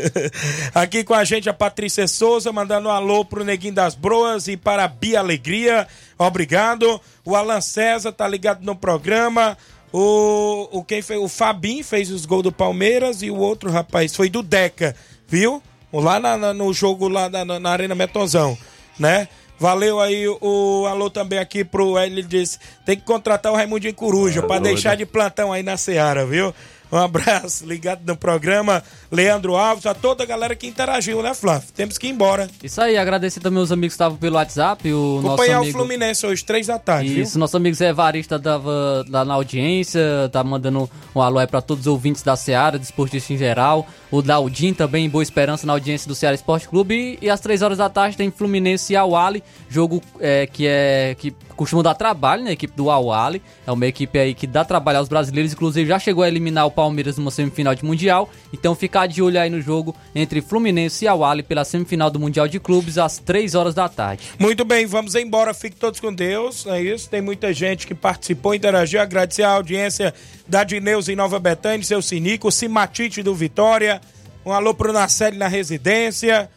[0.74, 4.56] Aqui com a gente a Patrícia Souza, mandando um alô pro Neguinho das Broas e
[4.56, 5.86] para a Bia Alegria.
[6.18, 6.98] Obrigado.
[7.26, 9.54] O Alan César tá ligado no programa.
[9.92, 14.16] O, o quem fez, o Fabinho fez os gols do Palmeiras e o outro rapaz
[14.16, 14.96] foi do Deca,
[15.28, 15.62] viu?
[15.92, 18.56] Lá na- na- no jogo lá na, na- na Arena Metonzão,
[18.98, 19.28] né?
[19.58, 24.40] Valeu aí o alô também aqui pro ele disse, tem que contratar o Raimundinho Coruja
[24.40, 24.62] pra doido.
[24.72, 26.54] deixar de plantão aí na Seara, viu?
[26.92, 28.82] Um abraço, ligado no programa,
[29.12, 31.68] Leandro Alves, a toda a galera que interagiu, né, Flávio?
[31.74, 32.48] Temos que ir embora.
[32.62, 34.92] Isso aí, agradecer também os amigos que estavam pelo WhatsApp.
[34.92, 35.70] O nosso Acompanhar amigo...
[35.70, 40.00] o Fluminense hoje, três da tarde, Isso, nosso amigo Zé Varista tava lá na audiência,
[40.32, 43.86] tá mandando um alô aí pra todos os ouvintes da Seara, desportista em geral.
[44.10, 47.18] O Daldim também, em Boa Esperança, na audiência do Ceará Esporte Clube.
[47.20, 51.14] E, e às três horas da tarde tem Fluminense e Awali, jogo é, que é
[51.16, 52.50] que costuma dar trabalho, né?
[52.50, 53.42] A equipe do Awali.
[53.66, 56.70] É uma equipe aí que dá trabalho aos brasileiros, inclusive já chegou a eliminar o
[56.80, 58.30] Palmeiras numa semifinal de Mundial.
[58.54, 62.48] Então ficar de olho aí no jogo entre Fluminense e Awali pela semifinal do Mundial
[62.48, 64.30] de Clubes às três horas da tarde.
[64.38, 65.52] Muito bem, vamos embora.
[65.52, 66.66] Fiquem todos com Deus.
[66.66, 67.10] É isso.
[67.10, 68.98] Tem muita gente que participou, interagiu.
[68.98, 70.14] Agradecer a audiência
[70.48, 74.00] da Dineus em Nova Betânia, seu Sinico, Simatite do Vitória.
[74.46, 76.48] Um alô pro Nacelle na residência.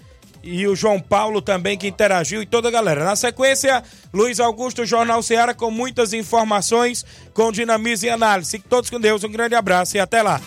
[0.43, 3.05] E o João Paulo também que interagiu e toda a galera.
[3.05, 3.81] Na sequência,
[4.13, 8.51] Luiz Augusto, Jornal Ceará, com muitas informações, com dinamismo e análise.
[8.51, 9.23] Fiquem todos com Deus.
[9.23, 10.41] Um grande abraço e até lá.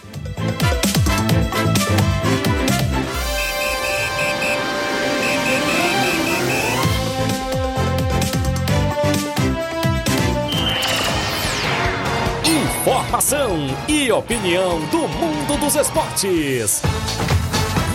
[12.44, 13.56] Informação
[13.88, 16.82] e opinião do mundo dos esportes.